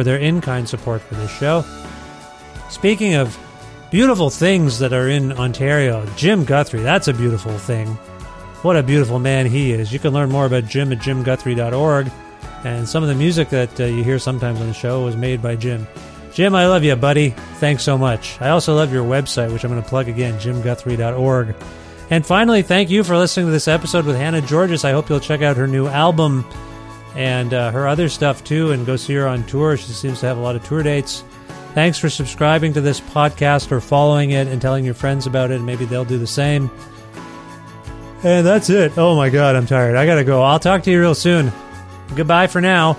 [0.00, 1.62] for their in kind support for this show.
[2.70, 3.38] Speaking of
[3.90, 7.86] beautiful things that are in Ontario, Jim Guthrie, that's a beautiful thing.
[8.62, 9.92] What a beautiful man he is.
[9.92, 12.10] You can learn more about Jim at jimguthrie.org.
[12.64, 15.42] And some of the music that uh, you hear sometimes on the show was made
[15.42, 15.86] by Jim.
[16.32, 17.30] Jim, I love you, buddy.
[17.58, 18.40] Thanks so much.
[18.40, 21.54] I also love your website, which I'm going to plug again, jimguthrie.org.
[22.08, 24.82] And finally, thank you for listening to this episode with Hannah Georgas.
[24.82, 26.46] I hope you'll check out her new album
[27.14, 29.76] and uh, her other stuff too, and go see her on tour.
[29.76, 31.24] She seems to have a lot of tour dates.
[31.74, 35.56] Thanks for subscribing to this podcast or following it and telling your friends about it,
[35.56, 36.70] and maybe they'll do the same.
[38.22, 38.98] And that's it.
[38.98, 39.96] Oh my God, I'm tired.
[39.96, 40.42] I gotta go.
[40.42, 41.52] I'll talk to you real soon.
[42.14, 42.98] Goodbye for now.